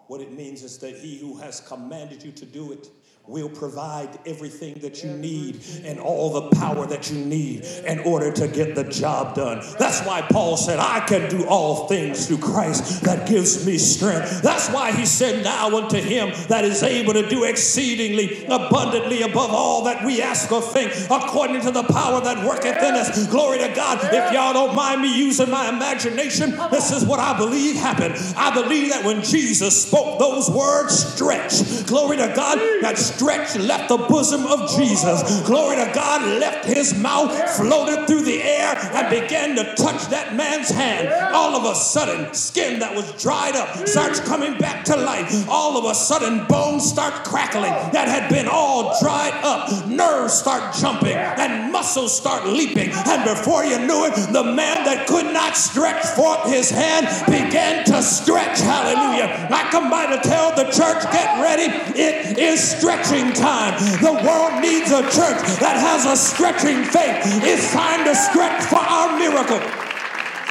[0.06, 2.88] What it means is that he who has commanded you to do it
[3.26, 8.30] will provide everything that you need and all the power that you need in order
[8.30, 9.62] to get the job done.
[9.78, 14.42] That's why Paul said, I can do all things through Christ that gives me strength.
[14.42, 19.50] That's why he said, Now unto him that is able to do exceedingly abundantly above
[19.50, 23.26] all that we ask or think, according to the power that worketh in us.
[23.28, 24.00] Glory to God.
[24.02, 28.16] If y'all don't mind me using my imagination, this is what I believe happened.
[28.36, 33.88] I believe that when Jesus spoke those words, stretch, glory to God, that stretch left
[33.88, 35.42] the bosom of Jesus.
[35.46, 40.34] Glory to God, left his mouth, floated through the air, and began to touch that
[40.34, 41.08] man's hand.
[41.34, 45.48] All of a sudden, skin that was dried up starts coming back to life.
[45.48, 49.86] All of a sudden, bones start crackling that had been all dried up.
[49.86, 52.90] Nerves start jumping, and muscles start leaping.
[52.92, 57.84] And before you knew it, the man that could not stretch forth his hand began
[57.86, 58.60] to stretch.
[58.60, 59.46] Hallelujah.
[59.64, 61.72] I come by to tell the church, get ready.
[61.98, 63.72] It is stretching time.
[64.02, 67.24] The world needs a church that has a stretching faith.
[67.40, 69.60] It's time to stretch for our miracle.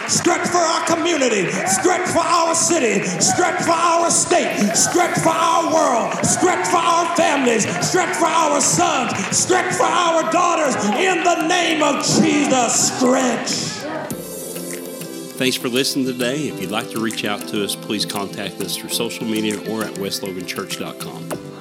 [0.10, 5.72] Stretch for our community, stretch for our city, stretch for our state, stretch for our
[5.72, 10.76] world, stretch for our families, stretch for our sons, stretch for our daughters.
[10.98, 13.73] In the name of Jesus, stretch.
[15.44, 16.48] Thanks for listening today.
[16.48, 19.84] If you'd like to reach out to us, please contact us through social media or
[19.84, 21.53] at westloganchurch.com.